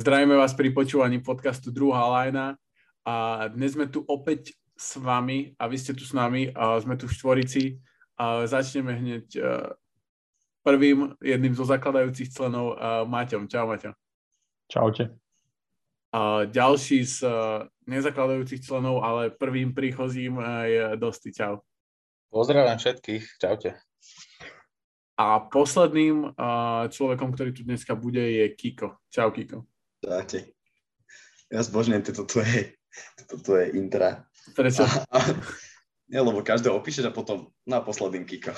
[0.00, 2.56] Zdravíme vás pri počúvaní podcastu Druhá lajna
[3.04, 6.96] a dnes sme tu opäť s vami a vy ste tu s nami a sme
[6.96, 7.76] tu v Štvorici
[8.16, 9.40] a začneme hneď e,
[10.64, 13.44] prvým jedným zo zakladajúcich členov uh, Maťom.
[13.44, 13.92] Čau Maťo.
[14.72, 15.20] Čaute.
[16.16, 21.28] A ďalší z uh, nezakladajúcich členov, ale prvým príchozím je Dosti.
[21.28, 21.60] Čau.
[22.32, 23.36] Pozdravím všetkých.
[23.36, 23.76] Čaute.
[25.20, 26.32] A posledným
[26.88, 28.96] človekom, ktorý tu dneska bude, je Kiko.
[29.12, 29.68] Čau Kiko.
[30.00, 30.56] Dáte.
[31.52, 32.80] Ja zbožňujem tieto tvoje,
[33.20, 34.24] tieto tvoje intra.
[34.56, 34.88] Prečo?
[34.88, 35.18] A, a,
[36.08, 38.56] nie, lebo každého opíšeš a potom na posledným Kiko.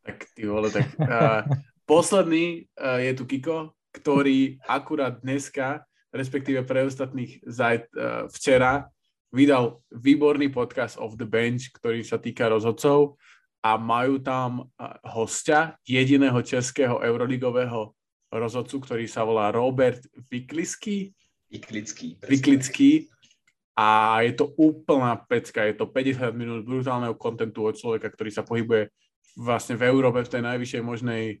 [0.00, 1.44] Tak ty vole, tak uh,
[1.84, 8.88] posledný uh, je tu Kiko, ktorý akurát dneska, respektíve pre ostatných zajt, uh, včera,
[9.28, 13.20] vydal výborný podcast of the bench, ktorý sa týka rozhodcov
[13.60, 14.72] a majú tam
[15.04, 17.97] hostia, jediného českého euroligového
[18.32, 21.12] rozhodcu, ktorý sa volá Robert Viklický.
[21.48, 22.20] Viklický.
[22.20, 22.90] Viklický.
[23.78, 28.42] A je to úplná pecka, je to 50 minút brutálneho kontentu od človeka, ktorý sa
[28.42, 28.90] pohybuje
[29.38, 31.38] vlastne v Európe v tej najvyššej možnej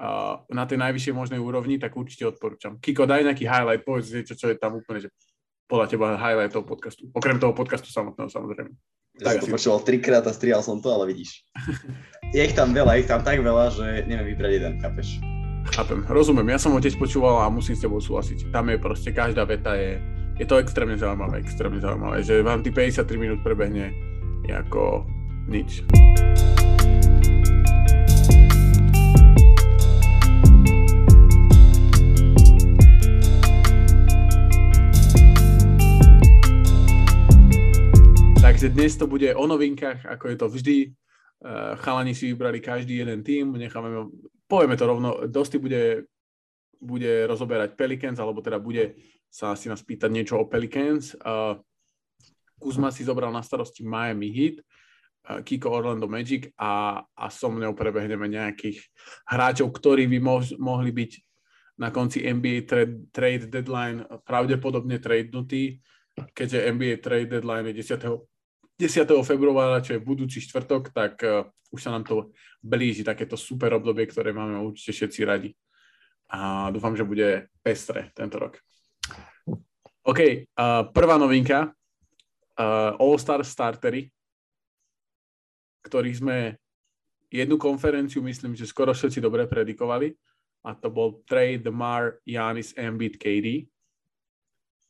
[0.00, 2.80] uh, na tej najvyššej možnej úrovni, tak určite odporúčam.
[2.80, 5.12] Kiko, daj nejaký highlight, povedz niečo, čo je tam úplne, že
[5.68, 7.12] podľa teba highlight toho podcastu.
[7.12, 8.72] Okrem toho podcastu samotného, samozrejme.
[9.20, 11.44] Ja tak, som to počúval trikrát a strial som to, ale vidíš.
[12.36, 15.35] je ich tam veľa, je ich tam tak veľa, že neviem vybrať jeden, chápeš?
[15.74, 18.54] Chápem, rozumiem, ja som ho tiež počúval a musím s tebou súhlasiť.
[18.54, 19.98] Tam je proste, každá veta je,
[20.38, 23.90] je to extrémne zaujímavé, extrémne zaujímavé, že vám tých 53 minút prebehne
[24.46, 25.02] ako
[25.50, 25.82] nič.
[38.38, 40.78] Takže dnes to bude o novinkách, ako je to vždy.
[41.46, 43.92] Eh, chalani si vybrali každý jeden tým, necháme
[44.46, 46.06] povieme to rovno, Dosti bude,
[46.78, 51.12] bude rozoberať Pelicans, alebo teda bude sa asi nás pýtať niečo o Pelicans.
[51.20, 51.58] Uh,
[52.56, 57.76] Kuzma si zobral na starosti Miami Heat, uh, Kiko Orlando Magic a, a so mnou
[57.76, 58.80] prebehneme nejakých
[59.28, 61.12] hráčov, ktorí by mo- mohli byť
[61.76, 65.84] na konci NBA trade, trade deadline pravdepodobne tradenutí,
[66.32, 68.00] keďže NBA trade deadline je 10.
[68.76, 69.08] 10.
[69.24, 74.04] februára, čo je budúci štvrtok, tak uh, už sa nám to blíži, takéto super obdobie,
[74.04, 75.50] ktoré máme určite všetci radi.
[76.28, 78.60] A dúfam, že bude pestre tento rok.
[80.06, 81.72] OK, uh, prvá novinka.
[82.56, 84.08] Uh, All-Star startery,
[85.84, 86.36] ktorých sme
[87.28, 90.14] jednu konferenciu, myslím, že skoro všetci dobre predikovali.
[90.66, 93.70] A to bol trade Mar, Janis, Embiid, KD.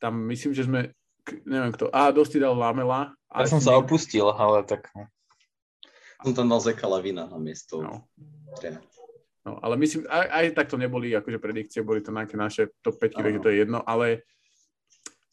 [0.01, 0.95] Tam myslím, že sme
[1.45, 3.13] neviem kto, a dosti dal Lamela.
[3.31, 4.87] Ja som sa opustil, ale tak...
[4.95, 5.05] No.
[6.25, 7.83] Som tam dal Zeka Lavina na miesto.
[7.83, 8.09] No.
[9.47, 12.99] No, ale myslím, aj, aj tak to neboli akože predikcie, boli to nejaké naše top
[12.99, 14.27] 5, takže to je jedno, ale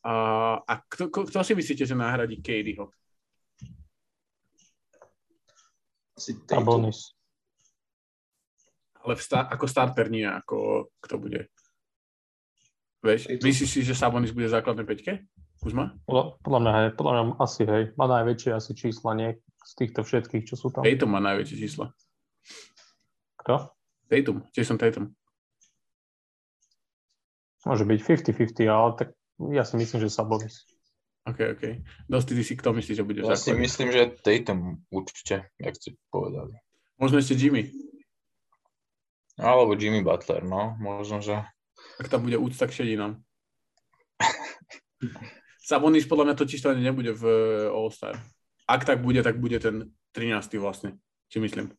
[0.06, 0.14] a,
[0.62, 2.92] a kto, kto si myslíte, že nahradí Katieho?
[6.14, 7.16] Asi Sabonis.
[9.02, 11.40] Ale v sta- ako starter nie, ako kto bude.
[13.02, 15.26] Vieš, myslíš si, že Sabonis bude v základnej peťke?
[15.64, 15.96] Kuzma?
[16.04, 17.84] Podľa, podľa mňa, hej, podľa mňa asi, hej.
[17.96, 19.30] Má najväčšie asi čísla, nie?
[19.64, 20.84] Z týchto všetkých, čo sú tam.
[20.84, 21.88] Tatum má najväčšie čísla.
[23.40, 23.72] Kto?
[24.12, 25.16] Tatum, som Tatum.
[27.64, 29.08] Môže byť 50-50, ale tak
[29.56, 30.68] ja si myslím, že Sabonis.
[31.24, 31.80] OK, OK.
[32.12, 35.96] Dosti, ty si kto myslíš, že bude Ja si myslím, že Tatum určite, jak ste
[36.12, 36.60] povedali.
[37.00, 37.72] Možno ešte Jimmy.
[39.40, 40.76] Alebo Jimmy Butler, no.
[40.76, 41.40] Možno, že...
[41.96, 43.16] Ak tam bude úcta k šedinám.
[45.64, 48.20] Sabonis podľa mňa totiž to ani nebude v eh, All-Star.
[48.68, 50.60] Ak tak bude, tak bude ten 13.
[50.60, 51.00] vlastne,
[51.32, 51.72] si myslím.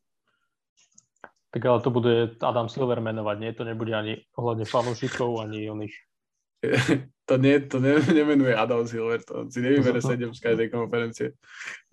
[1.53, 3.51] Tak ale to bude Adam Silver menovať, nie?
[3.56, 5.96] To nebude ani ohľadne fanúšikov, ani oných.
[7.29, 11.38] to nie, to ne, nemenuje Adam Silver, to si nevybere 7 z každej konferencie.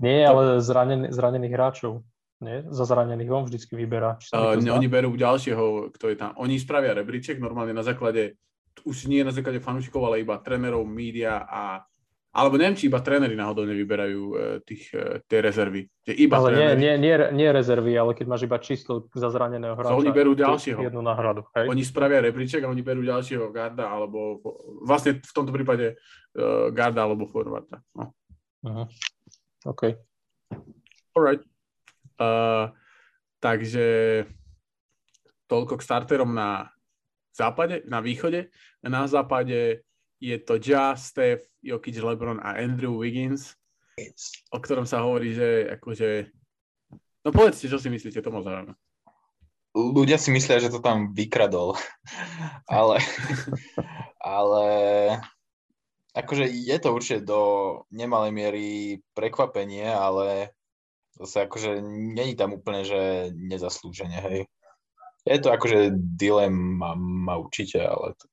[0.00, 2.02] Nie, ale zranen, zranených hráčov.
[2.42, 2.66] Nie?
[2.74, 4.18] Za zranených on vždycky vyberá.
[4.34, 6.34] Uh, oni berú ďalšieho, kto je tam.
[6.42, 8.34] Oni spravia rebríček normálne na základe
[8.82, 11.84] už nie na základe fanúšikov, ale iba trénerov, média a
[12.32, 15.84] alebo neviem, či iba tréneri náhodou nevyberajú e, tých, e, tie rezervy.
[16.00, 16.80] Že iba ale tréneri.
[16.80, 20.00] nie, nie, nie, rezervy, ale keď máš iba číslo za zraneného hráča.
[20.00, 20.80] Oni berú ďalšieho.
[20.80, 21.44] Jednu náhradu.
[21.52, 21.68] Hej?
[21.68, 24.40] Oni spravia rebríček a oni berú ďalšieho garda, alebo
[24.80, 26.00] vlastne v tomto prípade
[26.40, 27.84] uh, garda alebo forwarda.
[27.92, 28.16] No.
[28.64, 28.88] Uh-huh.
[29.68, 29.92] OK.
[31.12, 31.44] Alright.
[32.16, 32.72] Uh,
[33.44, 34.24] takže
[35.52, 36.71] toľko k starterom na
[37.36, 38.48] západe, na východe.
[38.84, 39.82] Na západe
[40.22, 43.58] je to Ja, Steph, Jokic, LeBron a Andrew Wiggins,
[44.54, 46.30] o ktorom sa hovorí, že akože...
[47.26, 48.74] No povedzte, čo si myslíte, to zaujíma.
[49.74, 51.74] ľudia si myslia, že to tam vykradol.
[52.70, 53.02] ale,
[54.22, 54.66] ale
[56.14, 57.40] akože je to určite do
[57.90, 58.68] nemalej miery
[59.16, 60.54] prekvapenie, ale
[61.18, 64.40] zase akože není tam úplne, že nezaslúženie, hej.
[65.22, 68.32] Je to akože dilema ma určite, ale tak.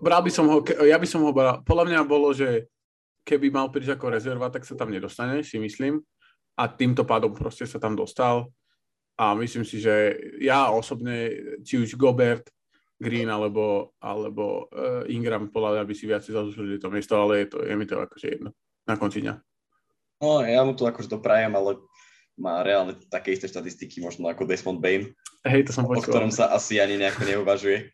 [0.00, 2.70] Bral by som ho, ja by som ho bral, podľa mňa bolo, že
[3.26, 5.98] keby mal prísť ako rezerva, tak sa tam nedostane, si myslím.
[6.54, 8.46] A týmto pádom proste sa tam dostal.
[9.18, 11.30] A myslím si, že ja osobne,
[11.66, 12.50] či už Gobert,
[12.94, 17.46] Green alebo, alebo uh, Ingram, podľa mňa by si viacej zaslúžili to miesto, ale je,
[17.50, 18.50] to, je mi to akože jedno
[18.86, 19.34] na konci dňa.
[20.22, 21.82] No, ja mu to akože doprajem, ale
[22.34, 25.14] má reálne také isté štatistiky, možno ako Desmond Bain,
[25.46, 26.10] Hej, to som o počul.
[26.10, 27.92] ktorom sa asi ani nejako neuvažuje,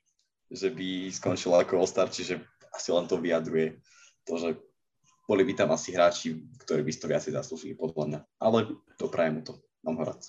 [0.49, 2.41] že by skončil ako All-Star, čiže
[2.71, 3.83] asi len to vyjadruje
[4.25, 4.51] to, že
[5.27, 8.21] boli by tam asi hráči, ktorí by si to viacej zaslúžili, podľa mňa.
[8.43, 8.59] Ale
[8.99, 9.53] doprajem mu to,
[9.87, 10.23] mám ho rád.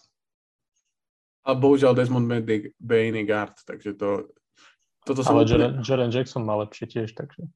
[1.41, 2.29] A bohužiaľ Desmond
[2.77, 4.29] Bain je guard, takže to,
[5.01, 7.49] toto som Ale Jaren, Jaren Jackson má lepšie tiež, takže.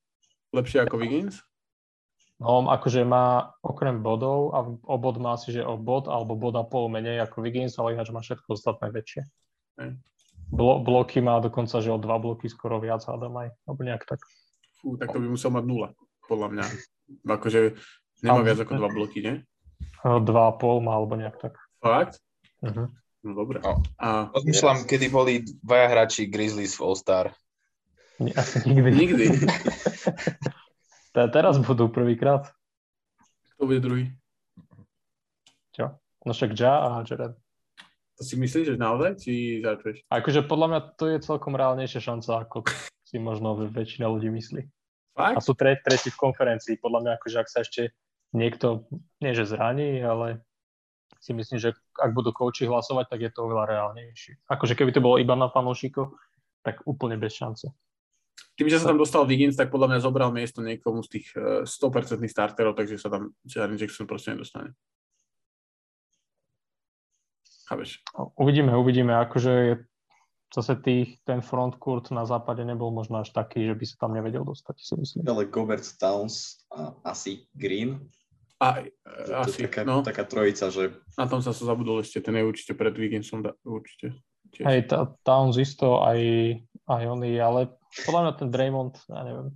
[0.57, 1.46] lepšie ako Wiggins.
[2.35, 6.59] No, akože má okrem bodov a o bod má asi, že o bod alebo bod
[6.59, 9.23] a pol menej ako Wiggins, ale ináč má všetko ostatné väčšie.
[10.51, 14.19] Blo- bloky má dokonca, že o dva bloky skoro viac hádam aj, alebo nejak tak.
[14.83, 15.89] Fú, tak to by musel mať nula,
[16.27, 16.65] podľa mňa.
[17.23, 17.79] Akože
[18.19, 19.35] nemá viac ako dva bloky, nie?
[20.03, 21.55] Dva a pol má, alebo nejak tak.
[21.79, 22.19] Fakt?
[22.59, 22.91] Uh-huh.
[23.23, 23.63] No dobre.
[23.63, 23.79] No.
[23.95, 27.25] A Rozmýšľam, kedy boli dvaja hráči Grizzlies v All-Star.
[28.19, 28.91] Nie, asi nikdy.
[28.91, 29.25] nikdy.
[31.15, 32.51] Te- Teraz budú prvýkrát.
[33.56, 34.03] Kto bude druhý?
[35.71, 35.95] Čo?
[36.27, 37.39] No však Ja a Jared.
[38.19, 39.23] To si myslíš, že naozaj?
[39.23, 40.03] Či žartuješ?
[40.12, 42.67] Akože podľa mňa to je celkom reálnejšia šanca, ako
[43.07, 44.63] si možno väčšina ľudí myslí.
[45.15, 45.47] A Fakt?
[45.47, 46.83] sú tre, tretí v konferencii.
[46.83, 47.95] Podľa mňa, akože ak sa ešte
[48.35, 48.83] niekto,
[49.23, 50.44] nie že zraní, ale
[51.23, 54.35] si myslím, že ak budú kouči hlasovať, tak je to oveľa reálnejšie.
[54.51, 56.11] Akože keby to bolo iba na fanúšikoch,
[56.59, 57.71] tak úplne bez šance.
[58.56, 61.68] Tým, že sa tam dostal Wiggins, tak podľa mňa zobral miesto niekomu z tých eh,
[61.68, 64.72] 100% starterov, takže sa tam Jaren Jackson proste nedostane.
[67.68, 68.00] Chápeš?
[68.16, 69.18] No, Uvidíme, uvidíme.
[69.18, 69.75] Akože je,
[70.54, 74.46] zase tých, ten frontcourt na západe nebol možno až taký, že by sa tam nevedel
[74.46, 75.22] dostať, si myslím.
[75.28, 78.07] Ale Gobert, Towns a asi Green.
[78.62, 82.40] A, eh, asi, taká, no, taká trojica, že na tom sa sa zabudol ešte, ten
[82.40, 84.16] je určite pred Wigginsom, určite.
[84.56, 84.63] Tiež.
[84.63, 84.81] Hej,
[85.28, 86.19] Towns isto, aj,
[86.88, 87.68] aj oni, ale
[88.03, 89.47] podľa mňa ten Draymond, ja neviem.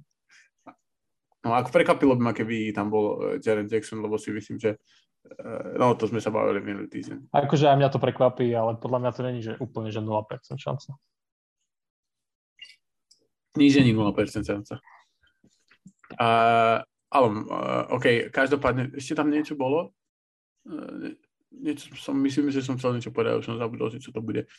[1.39, 4.75] No ako prekvapilo by ma, keby tam bol eh, Jaren Jackson, lebo si myslím, že
[4.75, 7.31] eh, no to sme sa bavili minulý týždeň.
[7.31, 10.07] Akože aj mňa to prekvapí, ale podľa mňa to není, že úplne, že 0%
[10.56, 10.89] šanca.
[13.57, 14.13] Nič není 0%
[14.45, 14.75] šanca.
[16.19, 16.81] Uh,
[17.13, 19.94] ale, uh, OK, každopádne, ešte tam niečo bolo?
[20.65, 21.13] Uh,
[21.53, 24.50] niečo som, myslím, že som chcel niečo povedať, už som zabudol, že čo to bude.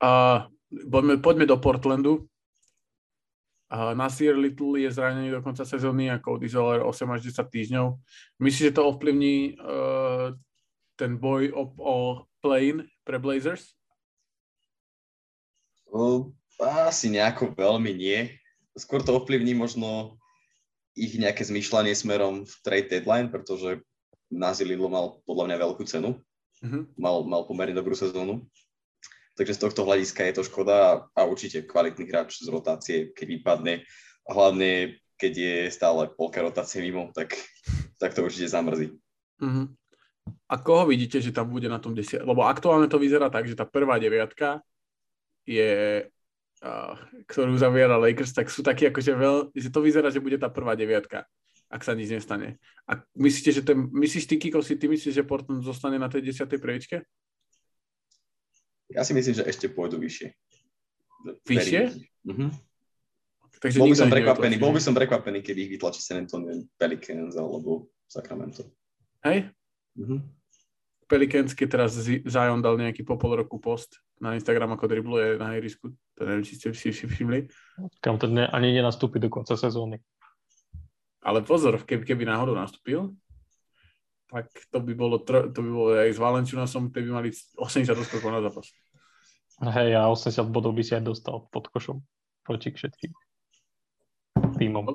[0.00, 2.28] Uh, poďme, poďme do Portlandu.
[3.68, 7.86] Uh, Nasir Little je zranený do konca sezóny a Cody Zeller 8 až 10 týždňov.
[8.40, 10.32] Myslíš, že to ovplyvní uh,
[10.96, 11.96] ten boj o, o
[12.40, 12.72] play
[13.04, 13.78] pre Blazers?
[15.92, 18.18] o, asi nejako veľmi nie.
[18.78, 20.20] Skôr to ovplyvní možno
[20.94, 23.82] ich nejaké zmýšľanie smerom v trade deadline, pretože
[24.28, 26.18] Nazi Lidl mal podľa mňa veľkú cenu.
[26.58, 26.82] Uh-huh.
[26.98, 28.44] Mal, mal pomerne dobrú sezónu.
[29.38, 33.86] Takže z tohto hľadiska je to škoda a, určite kvalitný hráč z rotácie, keď vypadne.
[34.26, 37.38] A hlavne, keď je stále polka rotácie mimo, tak,
[38.02, 38.98] tak to určite zamrzí.
[39.38, 39.70] Uh-huh.
[40.50, 42.26] A koho vidíte, že tam bude na tom desiat?
[42.26, 44.58] Lebo aktuálne to vyzerá tak, že tá prvá deviatka
[45.46, 46.02] je,
[47.30, 50.74] ktorú zaviera Lakers, tak sú takí akože veľ, že to vyzerá, že bude tá prvá
[50.74, 51.24] deviatka,
[51.70, 52.58] ak sa nič nestane.
[52.90, 56.26] A myslíte, že ten, myslíš ty, Kiko, si ty myslíš, že Portland zostane na tej
[56.26, 57.06] desiatej previčke?
[58.88, 60.28] Ja si myslím, že ešte pôjdu vyššie.
[61.44, 61.82] Vyššie?
[62.24, 62.48] Mhm.
[63.58, 67.34] Takže Bol by som prekvapený, bol by som prekvapený, keby ich vytlačí San Antonio Pelicans
[67.34, 68.62] alebo Sacramento.
[69.26, 69.50] Hej?
[69.98, 70.22] Mhm.
[71.08, 75.40] Pelicans, keď teraz Zi- Zion dal nejaký po pol roku post na Instagram, ako dribluje
[75.40, 75.90] na ihrisku.
[76.14, 77.48] To neviem, či ste si všimli.
[78.04, 79.98] Kam to ne, ani nenastúpi do konca sezóny.
[81.24, 83.10] Ale pozor, keby, keby náhodou nastúpil,
[84.28, 87.88] tak to by bolo, tr- to by bolo aj s Valenciunasom, ktorí by mali 80
[88.04, 88.68] skokov na zápas.
[89.58, 91.98] Hej, a 80 bodov by si aj dostal pod košom
[92.44, 93.10] proti všetkým
[94.60, 94.94] týmom.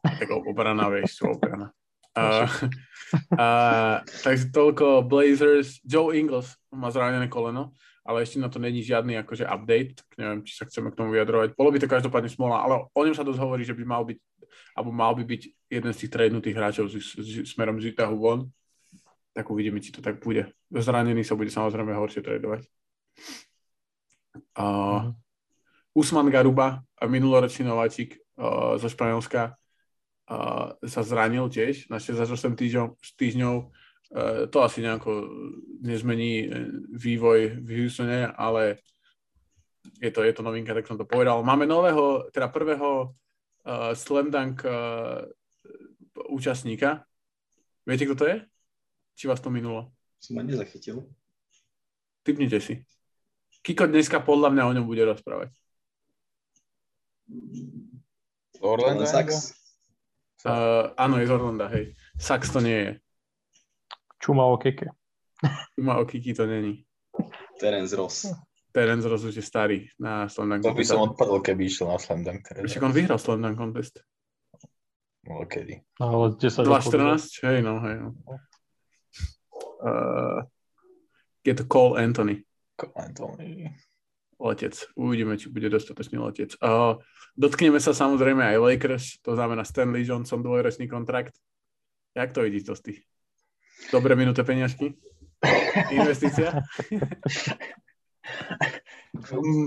[0.00, 1.74] Tak obraná, vieš, čo obraná.
[2.10, 2.42] Uh,
[3.38, 5.78] uh, takže toľko Blazers.
[5.86, 10.40] Joe Ingles má zranené koleno, ale ešte na to není žiadny akože update, tak neviem,
[10.42, 11.54] či sa chceme k tomu vyjadrovať.
[11.54, 14.18] Bolo by to každopádne smola, ale o ňom sa dosť hovorí, že by mal byť,
[14.74, 18.40] alebo mal by byť jeden z tých tradenutých hráčov z, z, smerom z Utahu von.
[19.30, 20.50] Tak uvidíme, či to tak bude.
[20.74, 22.66] Zranený sa bude samozrejme horšie tradovať.
[24.58, 25.14] Uh,
[25.94, 32.58] Usman Garuba, minuloročný nováčik uh, zo Španielska, uh, sa zranil tiež na 6 až 8
[32.58, 32.86] týždňov.
[33.14, 33.54] týždňov.
[34.10, 35.30] Uh, to asi nejako
[35.86, 36.50] nezmení
[36.90, 38.82] vývoj v Houstone, ale
[40.02, 41.46] je to, je to novinka, tak som to povedal.
[41.46, 43.14] Máme nového, teda prvého
[43.66, 45.22] uh, Slam Dunk uh,
[46.30, 47.04] účastníka.
[47.84, 48.36] Viete, kto to je?
[49.18, 49.90] Či vás to minulo?
[50.22, 51.10] Som ma nezachytil.
[52.22, 52.86] Typnite si.
[53.60, 55.52] Kiko dneska podľa mňa o ňom bude rozprávať.
[58.60, 59.04] Orlando?
[59.04, 59.56] Sax.
[60.40, 61.92] Uh, áno, je z Orlanda, hej.
[62.16, 62.92] Sax to nie je.
[64.20, 64.88] Čuma o keke.
[65.76, 66.84] Čuma o Kiki to není.
[67.60, 68.28] Terence Ross.
[68.72, 71.98] Terence Ross už je starý na Slam Dunk To by som odpadol, keby išiel na
[71.98, 72.46] Slam Dunk.
[72.46, 74.00] Však on vyhral Slam Dunk Contest.
[75.46, 75.74] Kedy.
[76.02, 76.90] No, ale 10 rokov.
[76.90, 77.96] 2.14, hej, no, hej.
[78.02, 78.10] No.
[79.80, 80.38] Uh,
[81.46, 82.44] je to Cole Anthony,
[82.96, 83.72] Anthony.
[84.36, 84.76] letec.
[84.96, 86.56] Uvidíme, či bude dostatočný letec.
[86.60, 87.00] Uh,
[87.38, 91.38] dotkneme sa samozrejme aj Lakers, to znamená Stanley Johnson, dvojročný kontrakt.
[92.12, 93.00] Jak to vidíš, Tosty?
[93.94, 94.98] Dobre minuté peniažky?
[95.94, 96.60] Investícia?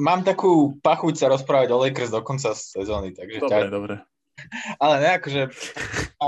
[0.03, 3.73] Mám takú pachuť sa rozprávať o Lakers do konca sezóny, takže Dobre, ťa...
[3.73, 3.95] dobre.
[4.79, 5.41] Ale ne, akože...
[6.19, 6.25] A,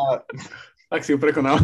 [0.86, 1.58] Tak si ju prekonal.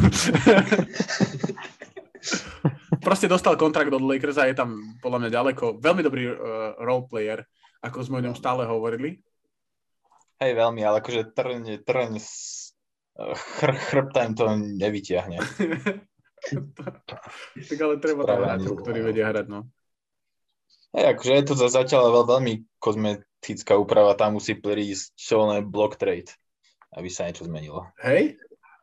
[3.01, 5.65] Proste dostal kontrakt od Lakers a je tam podľa mňa ďaleko.
[5.77, 6.35] Veľmi dobrý uh,
[6.81, 7.45] role player,
[7.85, 9.21] ako sme o ňom stále hovorili.
[10.41, 12.31] hej, veľmi, ale akože trň, trň z
[13.15, 15.37] chr, chrbta im to nevytiahne.
[17.69, 19.69] tak ale treba tam hráčov, ktorí vedia hrať, no.
[20.97, 25.95] Hej, akože je to za- zatiaľ veľ, veľmi kozmetická úprava, tam musí prísť len block
[25.95, 26.33] trade,
[26.95, 27.87] aby sa niečo zmenilo.
[28.03, 28.35] Hej?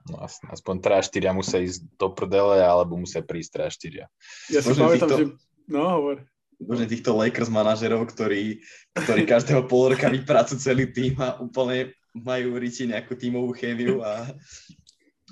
[0.08, 4.08] No, as- aspoň 3-4 musia ísť do prdele, alebo musia prísť 3-4.
[4.52, 5.24] Ja si pamätám, týchto- že...
[5.68, 6.24] No, hovor.
[6.58, 8.64] Možno týchto Lakers manažerov, ktorí,
[8.96, 14.26] ktorí každého pol roka vypracujú celý tým a úplne majú riti nejakú tímovú chémiu a,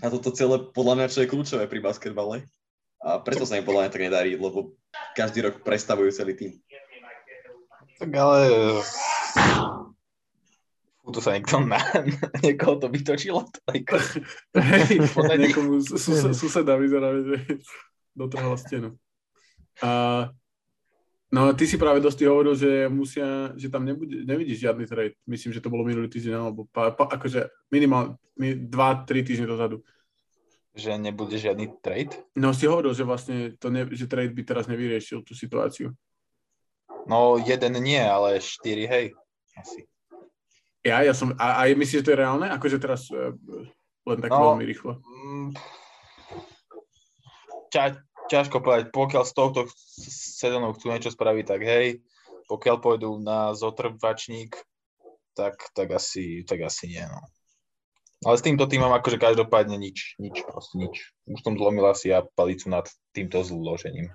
[0.04, 2.46] a toto celé podľa mňa čo je kľúčové pri basketbale.
[3.02, 4.78] A preto sa im podľa mňa tak nedarí, lebo
[5.18, 6.52] každý rok prestavujú celý tým.
[7.98, 8.38] Tak ale...
[11.06, 11.78] Tu sa niekto na...
[12.42, 13.46] Niekoho to vytočilo.
[13.46, 14.18] to Lakers.
[14.58, 15.06] Hej,
[15.46, 17.62] niekomu sus- sus- suseda vyzerá, že
[18.18, 18.98] dotrhal stenu.
[19.86, 20.26] A,
[21.30, 25.14] no ty si práve dosť hovoril, že musia, že tam nebude, nevidíš žiadny trade.
[25.30, 28.66] Myslím, že to bolo minulý týždeň, alebo pa, pa, akože minimálne 2-3
[29.22, 29.86] týždne dozadu.
[30.74, 32.18] Že nebude žiadny trade.
[32.34, 35.94] No si hovoril, že vlastne to ne, že trade by teraz nevyriešil tú situáciu.
[37.06, 39.06] No jeden nie, ale štyri, hej.
[39.54, 39.86] Asi.
[40.86, 42.46] Ja, ja som, a, a myslíš, že to je reálne?
[42.46, 43.34] Akože teraz e,
[44.06, 44.54] len tak No.
[44.54, 45.02] veľmi rýchlo.
[45.02, 45.50] Mm,
[47.74, 47.98] ťa,
[48.30, 49.66] ťažko povedať, pokiaľ s touto
[50.38, 52.06] sezónou chcú niečo spraviť, tak hej,
[52.46, 54.54] pokiaľ pôjdu na zotrvačník,
[55.34, 57.20] tak, tak, asi, tak asi nie, no.
[58.24, 61.12] Ale s týmto týmom akože každopádne nič, nič, proste nič.
[61.28, 64.08] Už som zlomil asi ja palicu nad týmto zložením.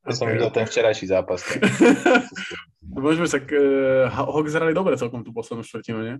[0.00, 1.44] Ja som videl ten včerajší zápas.
[1.44, 1.60] tak-
[2.80, 6.16] Môžeme sa, uh, Hawks hrali dobre celkom tú poslednú štvrtinu, nie?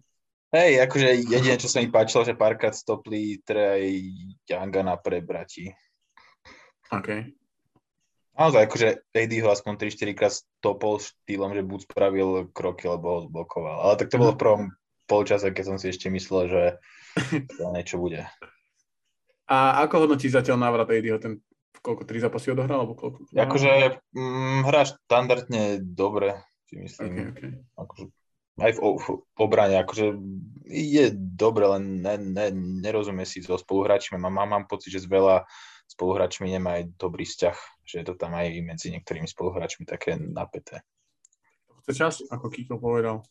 [0.51, 4.11] Hej, akože jediné, čo sa mi páčilo, že párkrát stopli Trey
[4.51, 5.71] Younga na prebrati.
[6.91, 7.31] OK.
[8.35, 13.19] Naozaj, akože AD ho aspoň 3-4 krát stopol štýlom, že buď spravil kroky, alebo ho
[13.31, 13.77] zblokoval.
[13.87, 14.63] Ale tak to bolo v prvom
[15.07, 16.63] polčase, keď som si ešte myslel, že
[17.59, 18.27] to niečo bude.
[19.51, 21.19] A ako hodnotíš zatiaľ návrat ADho?
[21.19, 21.43] Ten
[21.81, 22.85] koľko, tri zápasy odohral?
[22.85, 23.29] Alebo koľko?
[23.33, 27.33] Akože mm, hrá štandardne dobre, si myslím.
[27.33, 27.41] OK.
[27.77, 28.05] Akože,
[28.61, 30.21] aj v, v obrane, akože
[30.69, 32.47] je dobre, len ne, ne,
[32.85, 34.21] nerozumie si so spoluhráčmi.
[34.21, 35.49] Mám, mám, mám pocit, že s veľa
[35.91, 40.87] spoluhráčmi nemá aj dobrý vzťah, že je to tam aj medzi niektorými spoluhráčmi také napäté.
[41.67, 43.25] To chce čas, ako Kiko povedal.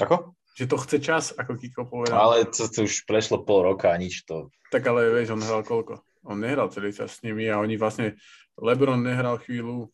[0.00, 0.34] Ako?
[0.58, 2.18] Že to chce čas, ako Kiko povedal.
[2.18, 4.50] Ale to, to už prešlo pol roka a nič to.
[4.74, 6.02] Tak ale vieš, on hral koľko?
[6.28, 8.20] On nehral celý čas s nimi a oni vlastne,
[8.60, 9.88] LeBron nehral chvíľu,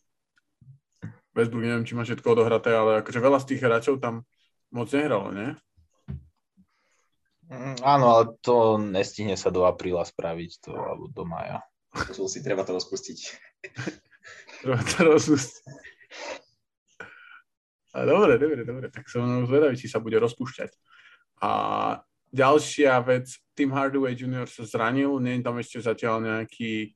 [1.35, 4.23] Westbrook neviem, či má všetko odohraté, ale akože veľa z tých hráčov tam
[4.71, 5.50] moc nehralo, nie?
[7.50, 11.61] Mm, áno, ale to nestihne sa do apríla spraviť, to, alebo do maja.
[11.95, 13.19] Počul si, treba to rozpustiť.
[14.64, 15.62] Treba to rozpustiť.
[17.95, 20.75] A dobre, dobre, dobre, tak som zvedavý, či sa bude rozpúšťať.
[21.45, 21.50] A
[22.35, 24.50] ďalšia vec, Tim Hardaway Jr.
[24.50, 26.91] sa zranil, nie je tam ešte zatiaľ nejaký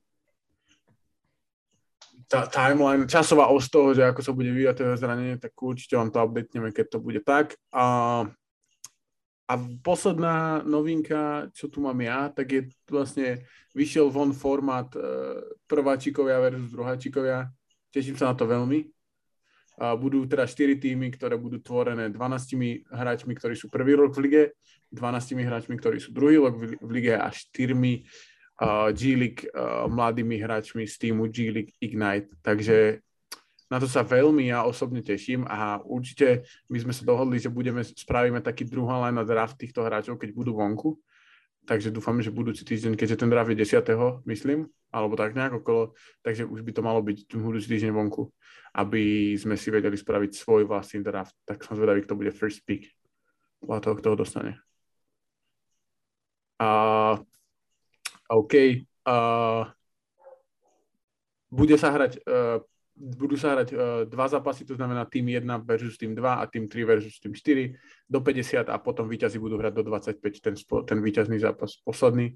[2.29, 6.13] tá timeline, časová os toho, že ako sa bude vyvíjať to zranenie, tak určite vám
[6.13, 7.57] to updatneme, keď to bude tak.
[7.73, 8.21] A,
[9.49, 13.41] a posledná novinka, čo tu mám ja, tak je vlastne
[13.73, 17.49] vyšiel von formát uh, prváčikovia versus druháčikovia
[17.89, 18.85] Teším sa na to veľmi.
[19.79, 24.43] Budú teda 4 týmy, ktoré budú tvorené 12 hráčmi, ktorí sú prvý rok v lige,
[24.91, 29.47] 12 hráčmi, ktorí sú druhý rok v lige a 4 uh, G-League
[29.87, 32.27] mladými hráčmi z týmu G-League Ignite.
[32.43, 32.99] Takže
[33.69, 36.41] na to sa veľmi ja osobne teším a určite
[36.73, 40.33] my sme sa dohodli, že budeme, spravíme taký druhá len na draft týchto hráčov, keď
[40.33, 40.97] budú vonku.
[41.69, 44.25] Takže dúfam, že budúci týždeň, keďže ten draft je 10.
[44.25, 45.93] myslím, alebo tak nejak okolo,
[46.25, 48.33] takže už by to malo byť budúci týždeň vonku,
[48.75, 51.33] aby sme si vedeli spraviť svoj vlastný draft.
[51.45, 52.89] Tak som zvedavý, kto bude first pick.
[53.59, 54.53] Podľa toho, kto ho dostane.
[56.59, 56.69] A
[58.29, 58.53] OK.
[59.09, 59.15] A
[61.49, 62.61] bude sa hrať uh,
[62.99, 66.67] budú sa hrať uh, dva zápasy, to znamená tým 1 versus tým 2 a tým
[66.67, 67.71] 3 versus tým 4
[68.11, 72.35] do 50 a potom víťazi budú hrať do 25, ten, ten víťazný zápas posledný.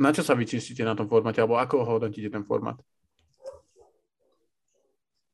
[0.00, 2.80] Na čo sa vyčistíte na tom formáte, alebo ako ho hodnotíte ten formát?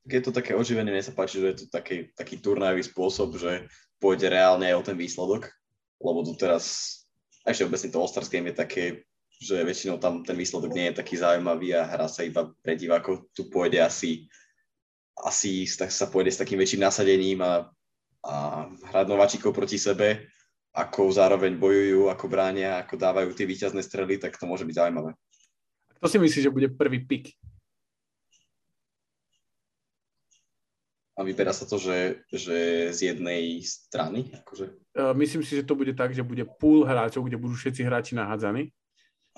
[0.07, 3.67] Je to také oživené, mne sa páči, že je to taký, taký turnajový spôsob, že
[3.99, 5.51] pôjde reálne aj o ten výsledok,
[5.99, 6.95] lebo tu teraz,
[7.43, 8.85] ešte obecne to All-Stars Game je také,
[9.37, 13.29] že väčšinou tam ten výsledok nie je taký zaujímavý a hrá sa iba pre divákov.
[13.37, 14.31] Tu pôjde asi
[15.25, 17.73] asi sa pôjde s takým väčším nasadením a,
[18.21, 18.35] a
[18.93, 20.29] hrať nováčikov proti sebe,
[20.77, 25.17] ako zároveň bojujú, ako bránia, ako dávajú tie víťazné strely, tak to môže byť zaujímavé.
[25.97, 27.33] Kto si myslí, že bude prvý pik?
[31.17, 34.29] A vyberá sa to, že, že z jednej strany?
[34.37, 34.69] Akože...
[34.93, 38.13] Uh, myslím si, že to bude tak, že bude pool hráčov, kde budú všetci hráči
[38.13, 38.69] nahádzaní.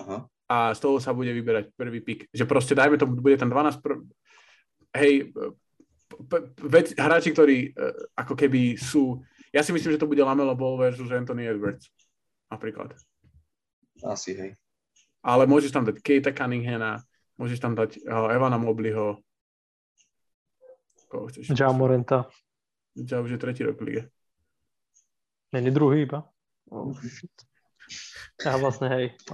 [0.03, 0.27] Aha.
[0.51, 2.27] A z toho sa bude vyberať prvý pik.
[2.35, 3.79] Že proste dajme tomu, bude tam 12...
[3.79, 4.03] Pr...
[4.91, 5.31] Hej,
[6.67, 9.23] vec, hráči, ktorí uh, ako keby sú...
[9.55, 11.87] Ja si myslím, že to bude Lamelo Ball versus Anthony Edwards.
[12.51, 12.91] Napríklad.
[14.03, 14.51] Asi, hej.
[15.23, 17.03] Ale môžeš tam dať Kate Cunninghama,
[17.39, 19.19] môžeš tam dať Evana Mobleyho.
[21.09, 21.49] Koho chceš?
[21.57, 22.29] Ja Morenta.
[22.93, 24.03] Ja už je tretí rok v lige.
[25.49, 26.29] Není druhý iba.
[26.69, 26.93] Oh,
[28.45, 29.05] A vlastne, hej.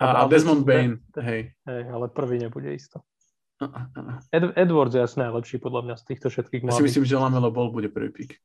[0.00, 1.52] A, a, a Desmond Bain, hej.
[1.68, 3.04] Hej, ale prvý nebude isto.
[4.32, 6.80] Ed, Edwards je asi najlepší podľa mňa z týchto všetkých mladých.
[6.80, 8.40] Ja si myslím, že Lamelo Ball bude prvý pick.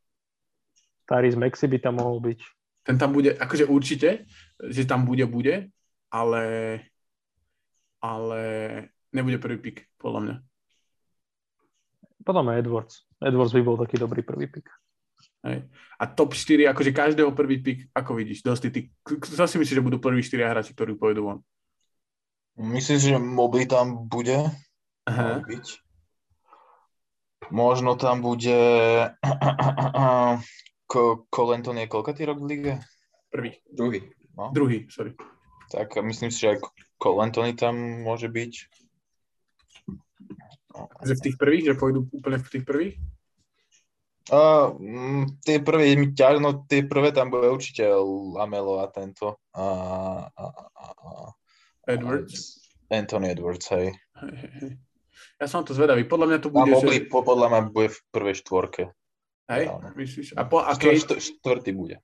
[1.08, 2.40] Tyrese Maxi by tam mohol byť.
[2.84, 4.28] Ten tam bude, akože určite,
[4.60, 5.72] že tam bude, bude,
[6.12, 6.44] ale
[8.00, 8.42] ale
[9.12, 10.36] nebude prvý pick, podľa mňa.
[12.30, 13.10] Podľa mňa Edwards.
[13.18, 14.70] Edwards by bol taký dobrý prvý pick.
[15.42, 15.66] Hej.
[15.98, 19.82] A top 4, akože každého prvý pick, ako vidíš, dosť ty, kto si myslíš, že
[19.82, 21.42] budú prvý 4 hráči, ktorí pôjdu von?
[22.54, 24.46] Myslím, že Mobley tam bude.
[25.10, 25.42] Aha.
[25.42, 25.66] byť.
[27.50, 28.62] Možno tam bude
[31.34, 32.74] Colenton je koľkatý rok v lige?
[33.34, 33.58] Prvý.
[33.74, 34.06] Druhý.
[34.38, 34.54] No.
[34.54, 35.18] Druhý, sorry.
[35.74, 36.62] Tak myslím si, že aj
[37.02, 37.74] Colentony tam
[38.06, 38.54] môže byť.
[41.04, 41.64] Že v tých prvých?
[41.68, 42.96] Že pôjdu úplne v tých prvých?
[44.30, 44.78] Uh,
[45.42, 45.98] tie prvé,
[46.38, 47.82] no tie prvé tam bude určite
[48.38, 49.42] Lamelo a tento.
[49.58, 51.30] Uh, uh, uh, uh,
[51.90, 52.62] Edwards?
[52.94, 53.98] Anthony Edwards, hej.
[54.22, 54.72] Hej, hej, hej.
[55.42, 56.06] Ja som to zvedavý.
[56.06, 56.62] Podľa mňa to bude...
[56.62, 57.10] A Mobley, že...
[57.10, 58.84] po, podľa mňa bude v prvej štvorke.
[59.50, 60.28] Hej, myslíš?
[60.38, 61.02] A, po, a Kate...
[61.02, 61.98] Štvr, štvrtý bude.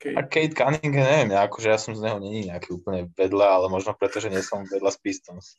[0.00, 0.16] Kate.
[0.16, 3.66] A Kate Cunningham, neviem, ja, akože ja som z neho není nejaký úplne vedľa, ale
[3.68, 5.58] možno preto, že nie som vedľa z Pistons.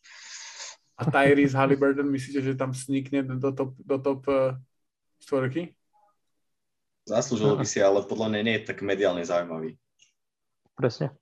[0.99, 4.59] A Tyrese Halliburton, myslíte, že tam snikne do top, do top uh,
[5.23, 5.71] štvorky?
[7.07, 9.79] Zaslúžil by si, ale podľa mňa nie je tak mediálne zaujímavý.
[10.75, 11.15] Presne.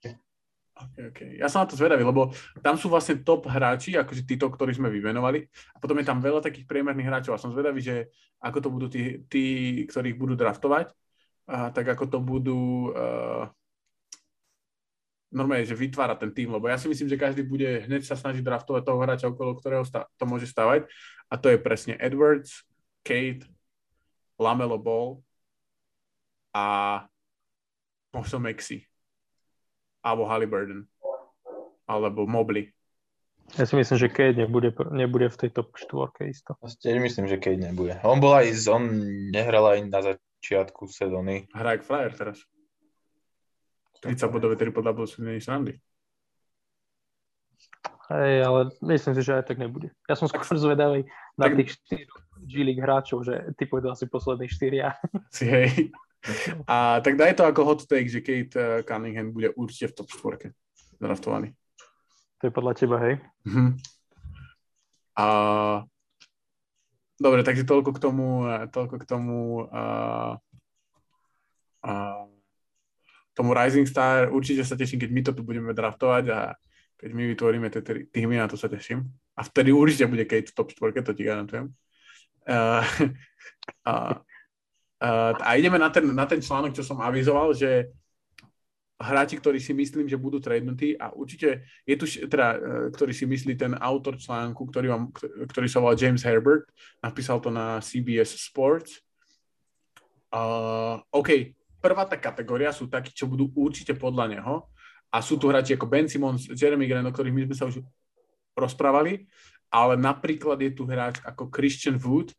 [0.77, 1.29] Okay, okay.
[1.37, 4.93] Ja som na to zvedavý, lebo tam sú vlastne top hráči, akože títo, ktorí sme
[4.93, 5.45] vymenovali.
[5.73, 8.87] A potom je tam veľa takých priemerných hráčov a som zvedavý, že ako to budú
[8.89, 9.45] tí, tí
[9.89, 10.93] ktorých budú draftovať,
[11.47, 13.49] a tak ako to budú uh,
[15.31, 18.43] normálne, že vytvára ten tým, lebo ja si myslím, že každý bude hneď sa snažiť
[18.43, 20.87] draftovať toho hráča, okolo ktorého sta- to môže stavať.
[21.27, 22.63] A to je presne Edwards,
[23.03, 23.43] Kate,
[24.39, 25.19] Lamelo Ball
[26.55, 27.03] a
[28.15, 28.87] možno Maxi
[30.07, 30.87] alebo Halliburton,
[31.83, 32.71] alebo Mobley.
[33.55, 36.55] Ja si myslím, že Kate nebude, nebude v tej top 4 isto.
[36.83, 37.95] Tiež myslím, že Kate nebude.
[38.03, 38.83] On bol aj, on
[39.31, 41.47] nehral aj na začiatku sezóny.
[41.55, 42.43] Hrá jak Flyer teraz.
[44.03, 45.77] 30 bodové triple double sú nie srandy.
[48.07, 49.91] Hej, ale myslím si, že aj tak nebude.
[50.07, 51.03] Ja som skôr zvedavý
[51.36, 51.60] na tak...
[51.60, 55.36] tých 4 G-League hráčov, že ty pôjdu asi posledných 4.
[55.36, 55.91] Si hej.
[56.67, 60.07] A tak daj to ako hot take, že Kate eh, Cunningham bude určite v top
[60.07, 60.55] 4
[61.03, 61.53] draftovaný.
[62.41, 63.15] To je podľa teba, hej?
[63.45, 63.69] Uh-huh.
[65.17, 65.25] A
[67.17, 69.83] dobre, takže toľko k tomu, eh, toľko k tomu a,
[71.83, 71.93] a,
[73.38, 74.34] tomu Rising Star.
[74.34, 76.39] Určite sa teším, keď my to tu budeme draftovať a
[76.97, 79.06] keď my vytvoríme tie týmy, na to sa teším.
[79.38, 81.69] A vtedy určite bude Kate v top 4, to ti garantujem.
[82.50, 82.82] Uh,
[83.86, 84.17] uh,
[85.06, 87.93] uh, a ideme na ten, na ten článok, čo som avizoval, že
[88.97, 93.30] hráči, ktorí si myslím, že budú tradenutí a určite je tu, teda, uh, ktorý si
[93.30, 95.13] myslí ten autor článku, ktorý, vám,
[95.54, 96.65] ktorý sa volá James Herbert,
[96.97, 99.06] napísal to na CBS Sports.
[100.34, 101.56] Uh, OK,
[101.88, 104.67] prvá tá kategória sú takí, čo budú určite podľa neho
[105.08, 107.80] a sú tu hráči ako Ben Simmons, Jeremy Grant, o ktorých my sme sa už
[108.60, 109.32] rozprávali,
[109.71, 112.36] ale napríklad je tu hráč ako Christian Wood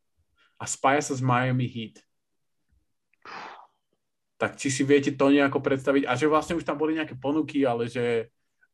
[0.61, 2.05] a spája sa s Miami Heat.
[4.37, 6.05] Tak či si viete to nejako predstaviť?
[6.05, 8.29] A že vlastne už tam boli nejaké ponuky, ale že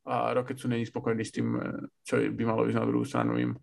[0.05, 1.57] a Rockets sú není spokojní s tým,
[2.05, 3.57] čo by malo ísť na druhú stranu im.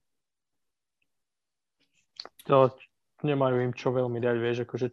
[2.50, 2.74] To
[3.21, 4.89] nemajú im čo veľmi dať, vieš, akože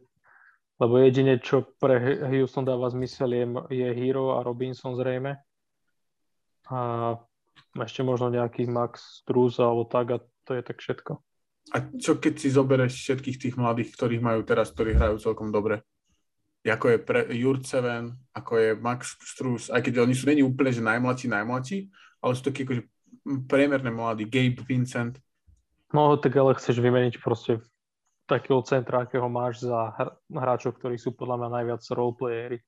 [0.79, 5.43] lebo jedine, čo pre Houston dáva zmysel, je, je Hero a Robinson zrejme.
[6.71, 6.79] A
[7.83, 11.19] ešte možno nejaký Max Struz alebo tak a to je tak všetko.
[11.75, 15.85] A čo keď si zoberieš všetkých tých mladých, ktorých majú teraz, ktorí hrajú celkom dobre?
[16.69, 20.85] Ako je pre Jurceven, ako je Max Struz, aj keď oni sú není úplne, že
[20.85, 21.79] najmladší, najmladší,
[22.21, 22.83] ale sú takí akože
[23.49, 25.17] priemerné mladí, Gabe Vincent.
[25.97, 27.65] No tak ale chceš vymeniť proste
[28.29, 29.97] takého centra, akého máš za
[30.29, 32.61] hráčov, ktorí sú podľa mňa najviac roleplayery.